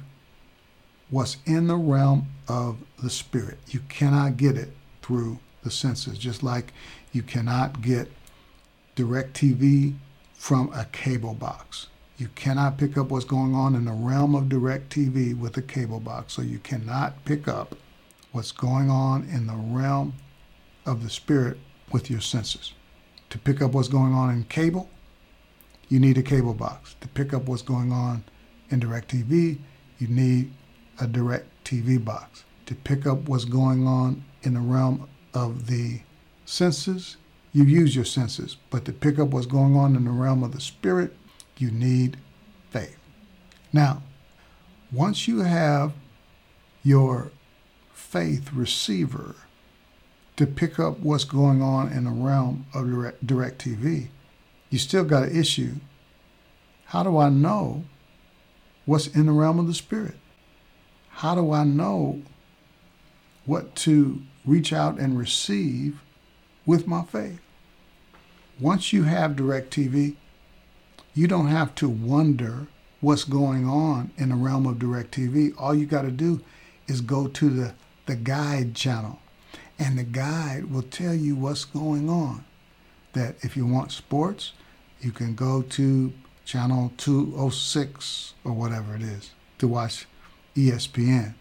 what's 1.08 1.38
in 1.46 1.66
the 1.66 1.76
realm 1.76 2.26
of 2.46 2.76
the 3.02 3.08
spirit. 3.08 3.58
You 3.68 3.80
cannot 3.88 4.36
get 4.36 4.56
it 4.56 4.76
through 5.00 5.38
the 5.62 5.70
senses, 5.70 6.18
just 6.18 6.42
like 6.42 6.74
you 7.12 7.22
cannot 7.22 7.80
get 7.80 8.10
DirecTV 8.96 9.94
from 10.34 10.70
a 10.74 10.84
cable 10.86 11.34
box. 11.34 11.86
You 12.18 12.28
cannot 12.34 12.76
pick 12.76 12.98
up 12.98 13.08
what's 13.08 13.24
going 13.24 13.54
on 13.54 13.74
in 13.74 13.86
the 13.86 13.92
realm 13.92 14.34
of 14.34 14.44
DirecTV 14.44 15.38
with 15.38 15.56
a 15.56 15.62
cable 15.62 16.00
box. 16.00 16.34
So 16.34 16.42
you 16.42 16.58
cannot 16.58 17.24
pick 17.24 17.48
up 17.48 17.76
what's 18.32 18.52
going 18.52 18.90
on 18.90 19.24
in 19.24 19.46
the 19.46 19.54
realm 19.54 20.14
of 20.84 21.02
the 21.02 21.10
spirit 21.10 21.58
with 21.92 22.10
your 22.10 22.20
senses. 22.20 22.72
To 23.30 23.38
pick 23.38 23.62
up 23.62 23.72
what's 23.72 23.88
going 23.88 24.12
on 24.12 24.30
in 24.30 24.44
cable, 24.44 24.90
you 25.88 26.00
need 26.00 26.18
a 26.18 26.22
cable 26.22 26.54
box. 26.54 26.96
To 27.00 27.08
pick 27.08 27.32
up 27.32 27.44
what's 27.44 27.62
going 27.62 27.92
on 27.92 28.24
in 28.70 28.80
DirecTV, 28.80 29.58
you 29.98 30.08
need 30.08 30.52
a 31.00 31.06
direct 31.06 31.46
TV 31.64 32.02
box. 32.02 32.44
To 32.66 32.74
pick 32.74 33.06
up 33.06 33.28
what's 33.28 33.44
going 33.44 33.86
on 33.86 34.24
in 34.42 34.54
the 34.54 34.60
realm 34.60 35.08
of 35.34 35.66
the 35.66 36.00
senses, 36.44 37.16
you 37.52 37.64
use 37.64 37.94
your 37.94 38.04
senses. 38.04 38.56
But 38.70 38.84
to 38.86 38.92
pick 38.92 39.18
up 39.18 39.28
what's 39.28 39.46
going 39.46 39.76
on 39.76 39.94
in 39.96 40.04
the 40.04 40.10
realm 40.10 40.42
of 40.42 40.52
the 40.52 40.60
spirit, 40.60 41.14
you 41.58 41.70
need 41.70 42.16
faith. 42.70 42.96
Now, 43.72 44.02
once 44.90 45.28
you 45.28 45.40
have 45.40 45.92
your 46.82 47.30
faith 48.12 48.52
receiver 48.52 49.34
to 50.36 50.46
pick 50.46 50.78
up 50.78 51.00
what's 51.00 51.24
going 51.24 51.62
on 51.62 51.90
in 51.90 52.04
the 52.04 52.10
realm 52.10 52.66
of 52.74 52.84
direct, 53.24 53.64
TV. 53.64 54.08
you 54.68 54.78
still 54.78 55.02
got 55.02 55.22
an 55.22 55.34
issue. 55.34 55.76
How 56.86 57.02
do 57.02 57.16
I 57.16 57.30
know 57.30 57.84
what's 58.84 59.06
in 59.06 59.24
the 59.24 59.32
realm 59.32 59.58
of 59.58 59.66
the 59.66 59.72
spirit? 59.72 60.16
How 61.08 61.34
do 61.34 61.52
I 61.52 61.64
know 61.64 62.20
what 63.46 63.74
to 63.76 64.20
reach 64.44 64.74
out 64.74 64.98
and 64.98 65.18
receive 65.18 66.02
with 66.66 66.86
my 66.86 67.04
faith? 67.04 67.40
Once 68.60 68.92
you 68.92 69.04
have 69.04 69.32
DirecTV, 69.32 70.16
you 71.14 71.26
don't 71.26 71.48
have 71.48 71.74
to 71.76 71.88
wonder 71.88 72.66
what's 73.00 73.24
going 73.24 73.66
on 73.66 74.10
in 74.18 74.28
the 74.28 74.34
realm 74.34 74.66
of 74.66 74.76
DirecTV. 74.76 75.54
All 75.58 75.74
you 75.74 75.86
got 75.86 76.02
to 76.02 76.10
do 76.10 76.42
is 76.86 77.00
go 77.00 77.26
to 77.26 77.48
the, 77.48 77.74
the 78.06 78.16
guide 78.16 78.74
channel, 78.74 79.20
and 79.78 79.98
the 79.98 80.04
guide 80.04 80.70
will 80.70 80.82
tell 80.82 81.14
you 81.14 81.36
what's 81.36 81.64
going 81.64 82.08
on. 82.08 82.44
That 83.12 83.36
if 83.42 83.56
you 83.56 83.66
want 83.66 83.92
sports, 83.92 84.52
you 85.00 85.12
can 85.12 85.34
go 85.34 85.62
to 85.62 86.12
channel 86.44 86.92
206 86.96 88.34
or 88.44 88.52
whatever 88.52 88.94
it 88.96 89.02
is 89.02 89.30
to 89.58 89.68
watch 89.68 90.06
ESPN. 90.56 91.34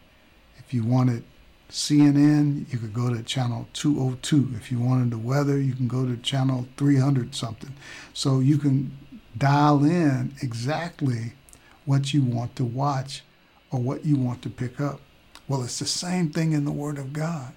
If 0.57 0.73
you 0.73 0.83
wanted 0.83 1.23
CNN, 1.69 2.71
you 2.71 2.77
could 2.77 2.93
go 2.93 3.13
to 3.13 3.23
channel 3.23 3.67
202. 3.73 4.55
If 4.55 4.71
you 4.71 4.79
wanted 4.79 5.11
the 5.11 5.17
weather, 5.17 5.59
you 5.59 5.73
can 5.73 5.87
go 5.87 6.05
to 6.05 6.17
channel 6.17 6.67
300 6.77 7.33
something. 7.33 7.73
So 8.13 8.39
you 8.39 8.57
can 8.57 8.97
dial 9.37 9.83
in 9.85 10.35
exactly 10.41 11.33
what 11.85 12.13
you 12.13 12.23
want 12.23 12.55
to 12.57 12.65
watch 12.65 13.23
or 13.71 13.79
what 13.79 14.05
you 14.05 14.17
want 14.17 14.41
to 14.41 14.49
pick 14.49 14.81
up. 14.81 14.99
Well, 15.51 15.63
it's 15.63 15.79
the 15.79 15.85
same 15.85 16.29
thing 16.29 16.53
in 16.53 16.63
the 16.63 16.71
Word 16.71 16.97
of 16.97 17.11
God. 17.11 17.51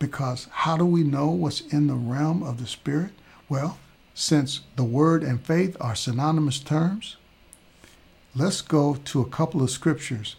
Because 0.00 0.48
how 0.50 0.76
do 0.76 0.84
we 0.84 1.04
know 1.04 1.28
what's 1.28 1.60
in 1.60 1.86
the 1.86 1.94
realm 1.94 2.42
of 2.42 2.60
the 2.60 2.66
Spirit? 2.66 3.12
Well, 3.48 3.78
since 4.12 4.62
the 4.74 4.82
word 4.82 5.22
and 5.22 5.40
faith 5.40 5.76
are 5.80 5.94
synonymous 5.94 6.58
terms, 6.58 7.16
let's 8.34 8.60
go 8.60 8.96
to 8.96 9.20
a 9.20 9.28
couple 9.28 9.62
of 9.62 9.70
scriptures 9.70 10.34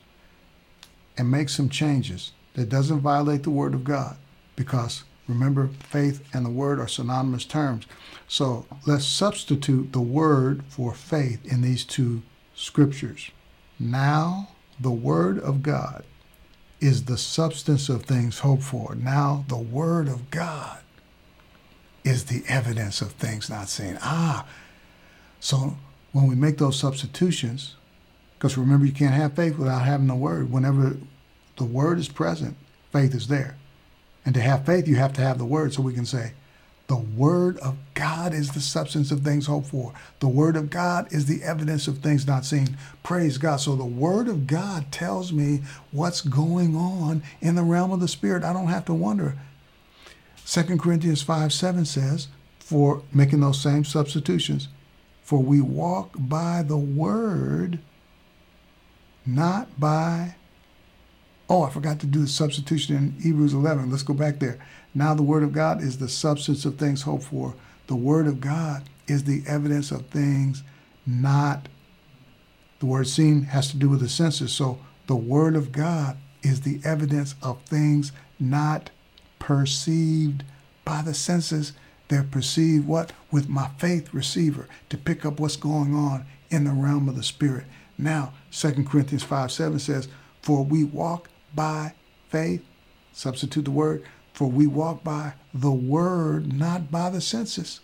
and 1.17 1.31
make 1.31 1.47
some 1.47 1.69
changes 1.69 2.33
that 2.55 2.67
doesn't 2.67 2.99
violate 2.99 3.43
the 3.43 3.49
word 3.49 3.73
of 3.73 3.85
God 3.85 4.17
because 4.57 5.05
remember 5.25 5.69
faith 5.79 6.21
and 6.33 6.45
the 6.45 6.49
word 6.49 6.81
are 6.81 6.87
synonymous 6.89 7.45
terms. 7.45 7.85
So 8.27 8.65
let's 8.85 9.05
substitute 9.05 9.93
the 9.93 10.01
word 10.01 10.65
for 10.67 10.93
faith 10.93 11.45
in 11.45 11.61
these 11.61 11.85
two 11.85 12.23
scriptures. 12.55 13.31
Now 13.79 14.49
the 14.81 14.91
word 14.91 15.39
of 15.39 15.63
God 15.63 16.03
is 16.79 17.05
the 17.05 17.17
substance 17.17 17.89
of 17.89 18.03
things 18.03 18.39
hoped 18.39 18.63
for. 18.63 18.95
Now 18.95 19.45
the 19.47 19.57
word 19.57 20.07
of 20.07 20.29
God 20.29 20.79
is 22.03 22.25
the 22.25 22.43
evidence 22.47 23.01
of 23.01 23.13
things 23.13 23.49
not 23.49 23.69
seen. 23.69 23.97
Ah, 24.01 24.45
so 25.39 25.77
when 26.11 26.27
we 26.27 26.35
make 26.35 26.57
those 26.57 26.79
substitutions, 26.79 27.75
because 28.37 28.57
remember, 28.57 28.85
you 28.85 28.91
can't 28.91 29.13
have 29.13 29.35
faith 29.35 29.57
without 29.57 29.83
having 29.83 30.07
the 30.07 30.15
word. 30.15 30.51
Whenever 30.51 30.97
the 31.57 31.63
word 31.63 31.97
is 31.97 32.07
present, 32.07 32.55
faith 32.91 33.15
is 33.15 33.27
there. 33.27 33.57
And 34.25 34.35
to 34.35 34.41
have 34.41 34.65
faith, 34.65 34.87
you 34.87 34.97
have 34.97 35.13
to 35.13 35.21
have 35.21 35.39
the 35.39 35.45
word. 35.45 35.73
So 35.73 35.81
we 35.81 35.93
can 35.93 36.05
say, 36.05 36.33
the 36.87 36.97
word 36.97 37.57
of 37.59 37.75
God 37.93 38.33
is 38.33 38.51
the 38.51 38.61
substance 38.61 39.11
of 39.11 39.21
things 39.21 39.47
hoped 39.47 39.67
for. 39.67 39.93
The 40.19 40.27
word 40.29 40.55
of 40.55 40.69
God 40.69 41.11
is 41.11 41.25
the 41.25 41.43
evidence 41.43 41.87
of 41.87 41.99
things 41.99 42.25
not 42.25 42.45
seen. 42.45 42.77
Praise 43.03 43.37
God. 43.37 43.57
So 43.57 43.75
the 43.75 43.83
word 43.83 44.29
of 44.29 44.47
God 44.47 44.91
tells 44.91 45.33
me 45.33 45.63
what's 45.91 46.21
going 46.21 46.75
on 46.75 47.23
in 47.41 47.55
the 47.55 47.63
realm 47.63 47.91
of 47.91 47.99
the 47.99 48.07
spirit. 48.07 48.43
I 48.43 48.53
don't 48.53 48.67
have 48.67 48.85
to 48.85 48.93
wonder 48.93 49.37
2 50.45 50.77
Corinthians 50.77 51.21
5 51.21 51.51
7 51.51 51.83
says, 51.83 52.29
for 52.67 53.01
making 53.13 53.39
those 53.39 53.61
same 53.61 53.85
substitutions, 53.85 54.67
For 55.21 55.39
we 55.39 55.61
walk 55.61 56.11
by 56.17 56.63
the 56.63 56.75
word, 56.75 57.79
not 59.25 59.79
by. 59.79 60.35
Oh, 61.49 61.63
I 61.63 61.69
forgot 61.69 62.01
to 62.01 62.05
do 62.05 62.19
the 62.19 62.27
substitution 62.27 62.97
in 62.97 63.21
Hebrews 63.21 63.53
11. 63.53 63.89
Let's 63.89 64.03
go 64.03 64.13
back 64.13 64.39
there. 64.39 64.59
Now, 64.97 65.13
the 65.13 65.21
word 65.21 65.43
of 65.43 65.53
God 65.53 65.83
is 65.83 65.99
the 65.99 66.09
substance 66.09 66.65
of 66.65 66.77
things 66.77 67.03
hoped 67.03 67.25
for. 67.25 67.53
The 67.85 67.95
word 67.95 68.25
of 68.25 68.41
God 68.41 68.81
is 69.05 69.25
the 69.25 69.43
evidence 69.45 69.91
of 69.91 70.07
things 70.07 70.63
not. 71.05 71.69
The 72.79 72.87
word 72.87 73.07
seen 73.07 73.43
has 73.43 73.69
to 73.69 73.77
do 73.77 73.89
with 73.89 73.99
the 73.99 74.09
senses. 74.09 74.51
So, 74.51 74.79
the 75.05 75.15
word 75.15 75.55
of 75.55 75.71
God 75.71 76.17
is 76.41 76.61
the 76.61 76.81
evidence 76.83 77.35
of 77.43 77.61
things 77.61 78.11
not 78.39 78.89
perceived 79.37 80.43
by 80.83 81.03
the 81.03 81.13
senses. 81.13 81.73
They're 82.07 82.23
perceived 82.23 82.87
what? 82.87 83.13
With 83.29 83.47
my 83.47 83.67
faith 83.77 84.11
receiver 84.15 84.67
to 84.89 84.97
pick 84.97 85.27
up 85.27 85.39
what's 85.39 85.57
going 85.57 85.93
on 85.93 86.25
in 86.49 86.63
the 86.63 86.71
realm 86.71 87.07
of 87.07 87.15
the 87.15 87.21
spirit. 87.21 87.65
Now, 87.99 88.33
2 88.51 88.83
Corinthians 88.83 89.21
5 89.21 89.51
7 89.51 89.77
says, 89.77 90.07
For 90.41 90.65
we 90.65 90.83
walk 90.83 91.29
by 91.53 91.93
faith, 92.29 92.65
substitute 93.13 93.65
the 93.65 93.71
word, 93.71 94.03
for 94.37 94.47
we 94.47 94.67
walk 94.67 95.03
by 95.03 95.33
the 95.51 95.71
word, 95.71 96.53
not 96.53 96.91
by 96.91 97.09
the 97.09 97.19
senses. 97.19 97.79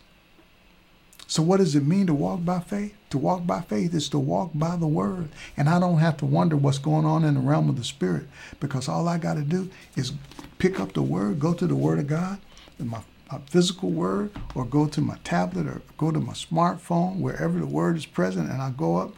So, 1.26 1.42
what 1.42 1.58
does 1.58 1.76
it 1.76 1.84
mean 1.84 2.06
to 2.06 2.14
walk 2.14 2.46
by 2.46 2.60
faith? 2.60 2.94
To 3.10 3.18
walk 3.18 3.48
by 3.48 3.62
faith 3.62 3.96
is 3.96 4.08
to 4.10 4.20
walk 4.20 4.52
by 4.54 4.76
the 4.76 4.86
word. 4.86 5.30
And 5.58 5.68
I 5.68 5.80
don't 5.80 5.98
have 5.98 6.16
to 6.18 6.28
wonder 6.28 6.56
what's 6.56 6.78
going 6.78 7.08
on 7.08 7.24
in 7.24 7.34
the 7.34 7.40
realm 7.40 7.70
of 7.70 7.78
the 7.78 7.84
spirit 7.84 8.28
because 8.60 8.88
all 8.88 9.08
I 9.08 9.18
got 9.18 9.34
to 9.34 9.42
do 9.42 9.72
is 9.96 10.14
pick 10.60 10.80
up 10.80 10.94
the 10.94 11.02
word, 11.02 11.40
go 11.40 11.56
to 11.56 11.66
the 11.66 11.74
word 11.74 11.98
of 11.98 12.06
God, 12.06 12.38
my, 12.78 13.00
physical 13.48 13.90
word, 13.90 14.30
or 14.54 14.64
go 14.64 14.86
to 14.86 15.02
my 15.02 15.18
tablet 15.24 15.66
or 15.66 15.82
go 15.98 16.12
to 16.12 16.20
my 16.20 16.34
smartphone, 16.34 17.18
wherever 17.18 17.58
the 17.58 17.66
word 17.66 17.98
is 17.98 18.06
present, 18.06 18.52
and 18.52 18.62
I 18.62 18.70
go 18.70 18.98
up, 18.98 19.16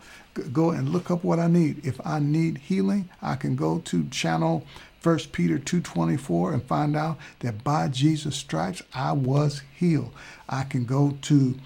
go 0.54 0.69
and 0.69 0.88
look 0.88 1.12
up 1.12 1.26
what 1.26 1.39
I 1.39 1.48
need. 1.48 1.86
If 1.86 2.00
I 2.08 2.19
need 2.19 2.60
healing, 2.60 3.10
I 3.21 3.36
can 3.36 3.58
go 3.58 3.80
to 3.80 4.08
channel 4.08 4.65
1 5.06 5.20
Peter 5.32 5.60
2:24 5.60 6.52
and 6.52 6.63
find 6.63 6.96
out 6.96 7.20
that 7.41 7.63
by 7.63 7.88
Jesus 7.88 8.36
stripes 8.36 8.82
I 8.91 9.12
was 9.12 9.62
healed. 9.78 10.10
I 10.50 10.63
can 10.63 10.86
go 10.86 11.15
to 11.22 11.60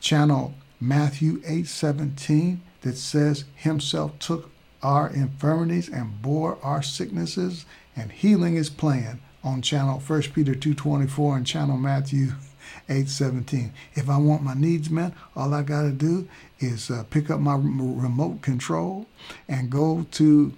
channel 0.00 0.52
Matthew 0.80 1.40
8:17 1.46 2.58
that 2.80 2.98
says 2.98 3.44
himself 3.54 4.18
took 4.18 4.50
our 4.82 5.08
infirmities 5.08 5.88
and 5.88 6.20
bore 6.20 6.58
our 6.60 6.82
sicknesses 6.82 7.66
and 7.94 8.10
healing 8.10 8.56
is 8.56 8.68
planned 8.68 9.20
on 9.44 9.62
channel 9.62 10.02
1 10.04 10.32
Peter 10.34 10.56
2:24 10.56 11.36
and 11.36 11.46
channel 11.46 11.76
Matthew 11.76 12.32
8:17. 12.88 13.70
If 13.94 14.10
I 14.10 14.16
want 14.16 14.42
my 14.42 14.54
needs 14.54 14.90
met, 14.90 15.12
all 15.36 15.54
I 15.54 15.62
got 15.62 15.82
to 15.82 15.92
do 15.92 16.26
is 16.58 16.90
uh, 16.90 17.04
pick 17.10 17.30
up 17.30 17.38
my 17.38 17.54
remote 17.54 18.42
control 18.42 19.06
and 19.46 19.70
go 19.70 20.04
to 20.10 20.52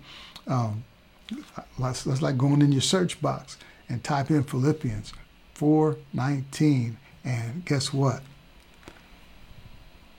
um, 0.46 0.84
that's, 1.78 2.06
like 2.22 2.38
going 2.38 2.62
in 2.62 2.72
your 2.72 2.80
search 2.80 3.20
box 3.20 3.58
and 3.88 4.02
type 4.02 4.30
in 4.30 4.44
Philippians 4.44 5.12
4:19 5.54 6.96
and 7.24 7.64
guess 7.64 7.92
what? 7.92 8.22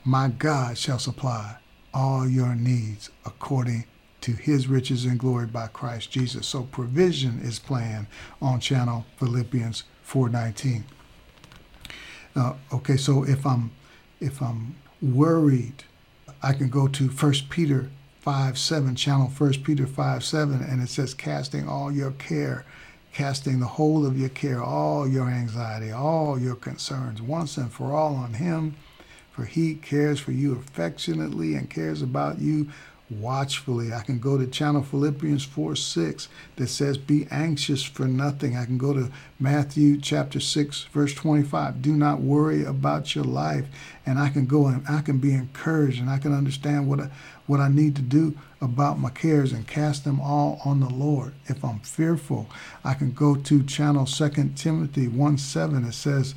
My 0.04 0.28
God 0.28 0.78
shall 0.78 0.98
supply 0.98 1.56
all 1.92 2.28
your 2.28 2.54
needs 2.54 3.10
according 3.24 3.84
to 4.20 4.32
his 4.32 4.68
riches 4.68 5.04
and 5.04 5.18
glory 5.18 5.46
by 5.46 5.66
Christ 5.66 6.10
Jesus. 6.10 6.46
So 6.46 6.62
provision 6.64 7.40
is 7.42 7.58
planned 7.58 8.06
on 8.40 8.60
channel 8.60 9.06
Philippians 9.16 9.84
4:19. 10.06 10.84
Uh, 12.36 12.54
okay, 12.72 12.96
so 12.96 13.24
if 13.24 13.44
I'm 13.46 13.72
if 14.20 14.40
I'm 14.40 14.76
worried, 15.00 15.84
I 16.42 16.52
can 16.52 16.68
go 16.68 16.86
to 16.88 17.08
1 17.08 17.32
Peter 17.48 17.90
5 18.20 18.58
7, 18.58 18.94
channel 18.96 19.26
1 19.26 19.52
Peter 19.62 19.86
5 19.86 20.24
7, 20.24 20.62
and 20.62 20.82
it 20.82 20.88
says, 20.88 21.14
casting 21.14 21.68
all 21.68 21.90
your 21.90 22.12
care, 22.12 22.64
casting 23.12 23.60
the 23.60 23.66
whole 23.66 24.06
of 24.06 24.18
your 24.18 24.28
care, 24.28 24.62
all 24.62 25.08
your 25.08 25.28
anxiety, 25.28 25.90
all 25.90 26.38
your 26.38 26.56
concerns, 26.56 27.22
once 27.22 27.56
and 27.56 27.72
for 27.72 27.92
all 27.92 28.14
on 28.14 28.34
Him 28.34 28.76
for 29.40 29.46
he 29.46 29.74
cares 29.74 30.20
for 30.20 30.32
you 30.32 30.52
affectionately 30.52 31.54
and 31.54 31.70
cares 31.70 32.02
about 32.02 32.40
you 32.40 32.68
watchfully. 33.10 33.92
I 33.92 34.02
can 34.02 34.18
go 34.18 34.38
to 34.38 34.46
channel 34.46 34.82
Philippians 34.82 35.44
4 35.44 35.74
6 35.74 36.28
that 36.56 36.68
says, 36.68 36.96
Be 36.96 37.26
anxious 37.30 37.82
for 37.82 38.06
nothing. 38.06 38.56
I 38.56 38.64
can 38.64 38.78
go 38.78 38.92
to 38.92 39.10
Matthew 39.38 39.98
chapter 40.00 40.38
6, 40.38 40.84
verse 40.92 41.14
25. 41.14 41.82
Do 41.82 41.92
not 41.94 42.20
worry 42.20 42.64
about 42.64 43.14
your 43.14 43.24
life. 43.24 43.66
And 44.06 44.18
I 44.18 44.28
can 44.28 44.46
go 44.46 44.66
and 44.66 44.84
I 44.88 45.02
can 45.02 45.18
be 45.18 45.32
encouraged 45.32 46.00
and 46.00 46.10
I 46.10 46.18
can 46.18 46.32
understand 46.32 46.88
what 46.88 47.00
I, 47.00 47.10
what 47.46 47.60
I 47.60 47.68
need 47.68 47.96
to 47.96 48.02
do 48.02 48.36
about 48.60 48.98
my 48.98 49.10
cares 49.10 49.52
and 49.52 49.66
cast 49.66 50.04
them 50.04 50.20
all 50.20 50.60
on 50.64 50.80
the 50.80 50.88
Lord. 50.88 51.34
If 51.46 51.64
I'm 51.64 51.80
fearful, 51.80 52.48
I 52.84 52.94
can 52.94 53.12
go 53.12 53.34
to 53.34 53.62
channel 53.64 54.06
2 54.06 54.52
Timothy 54.56 55.08
1 55.08 55.38
7. 55.38 55.84
It 55.84 55.92
says, 55.92 56.34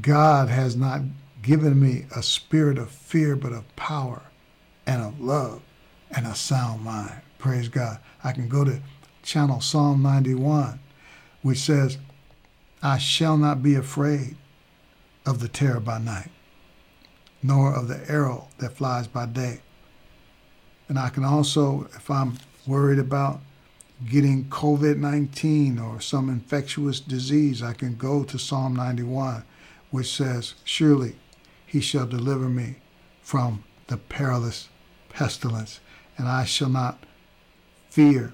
God 0.00 0.48
has 0.48 0.76
not 0.76 1.02
given 1.42 1.80
me 1.80 2.06
a 2.14 2.22
spirit 2.22 2.78
of 2.78 2.90
fear, 2.90 3.34
but 3.36 3.52
of 3.52 3.74
power 3.76 4.22
and 4.86 5.02
of 5.02 5.20
love 5.20 5.60
and 6.12 6.26
a 6.26 6.34
sound 6.34 6.82
mind. 6.82 7.20
Praise 7.38 7.68
God. 7.68 7.98
I 8.22 8.32
can 8.32 8.48
go 8.48 8.64
to 8.64 8.80
channel 9.22 9.60
Psalm 9.60 10.02
91, 10.02 10.78
which 11.42 11.58
says, 11.58 11.98
I 12.82 12.98
shall 12.98 13.36
not 13.36 13.62
be 13.62 13.74
afraid 13.74 14.36
of 15.24 15.40
the 15.40 15.48
terror 15.48 15.80
by 15.80 15.98
night, 15.98 16.30
nor 17.42 17.74
of 17.74 17.88
the 17.88 18.08
arrow 18.10 18.48
that 18.58 18.76
flies 18.76 19.06
by 19.06 19.26
day. 19.26 19.60
And 20.88 20.98
I 20.98 21.08
can 21.08 21.24
also, 21.24 21.88
if 21.94 22.10
I'm 22.10 22.38
worried 22.66 22.98
about 22.98 23.40
getting 24.10 24.44
COVID 24.46 24.98
19 24.98 25.78
or 25.78 26.00
some 26.00 26.28
infectious 26.28 27.00
disease, 27.00 27.62
I 27.62 27.72
can 27.72 27.96
go 27.96 28.24
to 28.24 28.38
Psalm 28.38 28.74
91, 28.74 29.44
which 29.90 30.12
says, 30.12 30.54
Surely 30.64 31.16
he 31.64 31.80
shall 31.80 32.06
deliver 32.06 32.48
me 32.48 32.76
from 33.22 33.64
the 33.86 33.96
perilous 33.96 34.68
pestilence, 35.08 35.80
and 36.22 36.30
I 36.30 36.44
shall 36.44 36.68
not 36.68 37.02
fear 37.90 38.32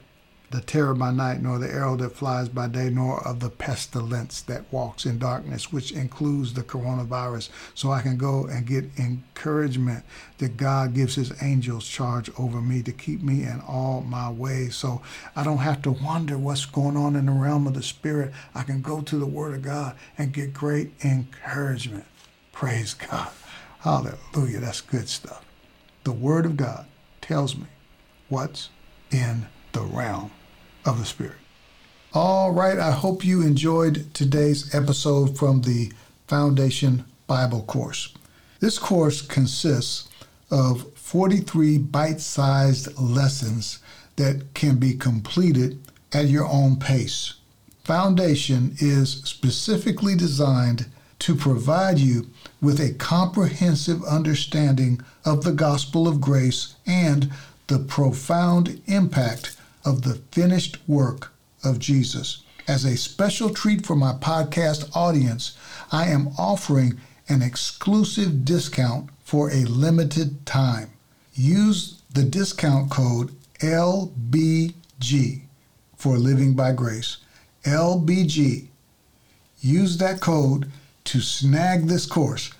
the 0.51 0.61
terror 0.61 0.93
by 0.93 1.11
night, 1.11 1.41
nor 1.41 1.59
the 1.59 1.73
arrow 1.73 1.97
that 1.97 2.15
flies 2.15 2.51
by 2.51 2.69
day, 2.69 2.91
nor 2.91 3.27
of 3.27 3.41
the 3.41 3.49
pestilence 3.49 4.43
that 4.43 4.71
walks 4.71 5.07
in 5.07 5.19
darkness, 5.19 5.73
which 5.73 5.91
includes 5.93 6.53
the 6.53 6.63
coronavirus. 6.63 7.49
So 7.75 7.91
I 7.91 8.03
can 8.03 8.19
go 8.19 8.45
and 8.45 8.67
get 8.67 8.91
encouragement 8.99 10.05
that 10.37 10.59
God 10.59 10.93
gives 10.93 11.15
his 11.15 11.33
angels 11.43 11.89
charge 11.89 12.31
over 12.39 12.61
me 12.61 12.83
to 12.83 12.93
keep 12.93 13.23
me 13.23 13.45
in 13.45 13.63
all 13.67 14.03
my 14.03 14.31
ways. 14.31 14.77
So 14.77 15.01
I 15.35 15.43
don't 15.43 15.57
have 15.57 15.81
to 15.83 15.93
wonder 15.93 16.37
what's 16.37 16.67
going 16.67 16.99
on 16.99 17.17
in 17.17 17.25
the 17.25 17.33
realm 17.33 17.67
of 17.67 17.73
the 17.73 17.83
spirit. 17.83 18.35
I 18.55 18.65
can 18.65 18.83
go 18.83 19.01
to 19.01 19.17
the 19.17 19.25
word 19.25 19.55
of 19.55 19.63
God 19.63 19.97
and 20.19 20.31
get 20.31 20.53
great 20.53 20.93
encouragement. 21.03 22.05
Praise 22.53 22.93
God. 22.93 23.31
Hallelujah. 23.81 24.61
That's 24.61 24.83
good 24.83 25.09
stuff. 25.09 25.43
The 26.05 26.13
Word 26.13 26.45
of 26.45 26.59
God 26.59 26.85
tells 27.23 27.57
me 27.57 27.67
what's 28.29 28.69
in 29.11 29.47
the 29.73 29.81
realm 29.81 30.31
of 30.85 30.99
the 30.99 31.05
Spirit. 31.05 31.37
All 32.15 32.53
right. 32.53 32.79
I 32.79 32.91
hope 32.91 33.25
you 33.25 33.43
enjoyed 33.43 34.13
today's 34.15 34.75
episode 34.75 35.39
from 35.39 35.63
the 35.63 35.93
Foundation 36.27 37.05
Bible 37.27 37.63
course. 37.63 38.15
This 38.61 38.79
course 38.79 39.23
consists 39.23 40.09
of 40.51 40.93
43 40.95 41.79
bite 41.79 42.21
sized 42.21 42.99
lessons 42.99 43.81
that 44.17 44.55
can 44.55 44.77
be 44.77 44.95
completed 44.95 45.81
at 46.13 46.29
your 46.29 46.47
own 46.47 46.77
pace. 46.77 47.35
Foundation 47.85 48.75
is 48.79 49.23
specifically 49.25 50.15
designed 50.15 50.87
to 51.21 51.35
provide 51.35 51.99
you 51.99 52.29
with 52.61 52.81
a 52.81 52.95
comprehensive 52.95 54.03
understanding 54.05 55.01
of 55.25 55.45
the 55.45 55.53
gospel 55.53 56.07
of 56.07 56.21
grace 56.21 56.75
and 56.87 57.31
the 57.69 57.79
profound 57.79 58.81
impact 58.87 59.57
of 59.85 60.03
the 60.03 60.15
finished 60.33 60.79
work 60.89 61.33
of 61.63 61.79
Jesus. 61.79 62.43
As 62.67 62.85
a 62.85 62.97
special 62.97 63.51
treat 63.51 63.87
for 63.87 63.95
my 63.95 64.13
podcast 64.13 64.95
audience, 64.95 65.57
I 65.93 66.09
am 66.09 66.29
offering 66.39 66.99
an 67.29 67.43
exclusive 67.43 68.45
discount 68.45 69.11
for 69.23 69.51
a 69.51 69.65
limited 69.65 70.45
time. 70.45 70.91
Use 71.35 72.03
the 72.13 72.25
discount 72.25 72.91
code 72.91 73.35
LBG 73.61 75.43
for 75.97 76.17
Living 76.17 76.55
by 76.55 76.73
Grace. 76.73 77.19
LBG. 77.65 78.69
Use 79.61 79.99
that 79.99 80.21
code 80.21 80.71
to 81.05 81.21
snag 81.21 81.87
this 81.87 82.07
course 82.07 82.53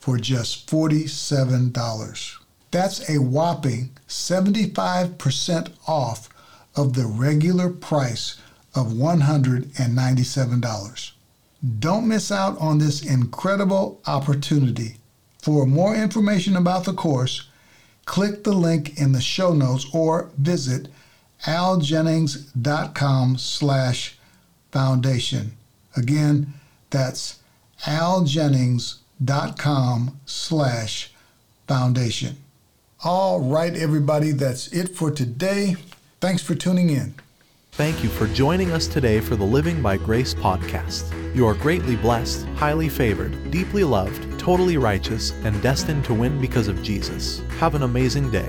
for 0.00 0.16
just 0.16 0.66
$47. 0.68 2.45
That's 2.76 3.08
a 3.08 3.16
whopping 3.16 3.96
75% 4.06 5.70
off 5.88 6.28
of 6.76 6.92
the 6.92 7.06
regular 7.06 7.70
price 7.70 8.36
of 8.74 8.88
$197. 8.88 11.12
Don't 11.78 12.06
miss 12.06 12.30
out 12.30 12.58
on 12.58 12.76
this 12.76 13.02
incredible 13.02 13.98
opportunity 14.06 14.96
For 15.40 15.64
more 15.64 15.96
information 15.96 16.54
about 16.54 16.84
the 16.84 16.92
course, 16.92 17.48
click 18.04 18.44
the 18.44 18.52
link 18.52 19.00
in 19.00 19.12
the 19.12 19.22
show 19.22 19.54
notes 19.54 19.86
or 19.94 20.30
visit 20.36 20.88
aljennings.com 21.46 23.38
slash 23.38 24.18
foundation. 24.70 25.56
Again, 25.96 26.52
that's 26.90 27.38
aljennings.com 27.86 30.20
slash 30.26 31.14
foundation. 31.66 32.36
All 33.08 33.38
right, 33.38 33.72
everybody, 33.76 34.32
that's 34.32 34.66
it 34.72 34.96
for 34.96 35.12
today. 35.12 35.76
Thanks 36.20 36.42
for 36.42 36.56
tuning 36.56 36.90
in. 36.90 37.14
Thank 37.70 38.02
you 38.02 38.08
for 38.08 38.26
joining 38.26 38.72
us 38.72 38.88
today 38.88 39.20
for 39.20 39.36
the 39.36 39.44
Living 39.44 39.80
by 39.80 39.96
Grace 39.96 40.34
podcast. 40.34 41.04
You 41.32 41.46
are 41.46 41.54
greatly 41.54 41.94
blessed, 41.94 42.46
highly 42.56 42.88
favored, 42.88 43.52
deeply 43.52 43.84
loved, 43.84 44.40
totally 44.40 44.76
righteous, 44.76 45.30
and 45.44 45.62
destined 45.62 46.04
to 46.06 46.14
win 46.14 46.40
because 46.40 46.66
of 46.66 46.82
Jesus. 46.82 47.42
Have 47.60 47.76
an 47.76 47.84
amazing 47.84 48.32
day. 48.32 48.48